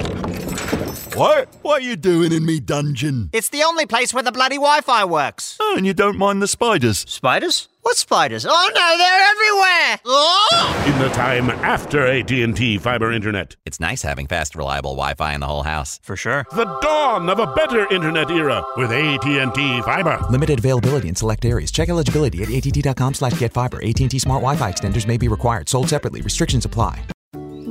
What? 1.15 1.57
What 1.63 1.81
are 1.81 1.85
you 1.85 1.95
doing 1.95 2.33
in 2.33 2.45
me 2.45 2.59
dungeon? 2.59 3.31
It's 3.33 3.49
the 3.51 3.63
only 3.63 3.87
place 3.87 4.13
where 4.13 4.25
the 4.25 4.33
bloody 4.33 4.57
Wi-Fi 4.57 5.05
works. 5.05 5.57
Oh, 5.61 5.75
and 5.77 5.87
you 5.87 5.95
don't 5.95 6.19
mind 6.19 6.43
the 6.43 6.49
spiders? 6.49 7.05
Spiders? 7.09 7.69
What 7.83 7.97
spiders? 7.97 8.45
Oh 8.49 8.71
no, 8.75 8.99
they're 8.99 9.31
everywhere! 9.31 10.01
Oh! 10.07 10.85
In 10.89 10.99
the 10.99 11.15
time 11.15 11.51
after 11.65 12.05
AT&T 12.05 12.79
fiber 12.79 13.13
internet. 13.13 13.55
It's 13.65 13.79
nice 13.79 14.03
having 14.03 14.27
fast, 14.27 14.57
reliable 14.57 14.97
Wi-Fi 14.97 15.35
in 15.35 15.41
the 15.41 15.47
whole 15.47 15.63
house. 15.63 16.01
For 16.03 16.17
sure. 16.17 16.47
The 16.51 16.65
dawn 16.83 17.31
of 17.31 17.39
a 17.39 17.47
better 17.55 17.87
internet 17.93 18.31
era 18.33 18.65
with 18.77 18.91
AT&T 18.91 19.83
fiber. 19.83 20.19
Limited 20.31 20.59
availability 20.59 21.09
in 21.09 21.15
select 21.15 21.45
areas. 21.45 21.71
Check 21.71 21.91
eligibility 21.91 22.43
at 22.43 22.51
att.com 22.51 23.15
slash 23.15 23.39
get 23.39 23.53
fiber. 23.53 23.81
AT&T 23.85 24.19
Smart 24.19 24.43
Wi-Fi 24.43 24.73
extenders 24.73 25.07
may 25.07 25.17
be 25.17 25.29
required. 25.29 25.69
Sold 25.69 25.89
separately. 25.91 26.23
Restrictions 26.23 26.65
apply. 26.65 27.05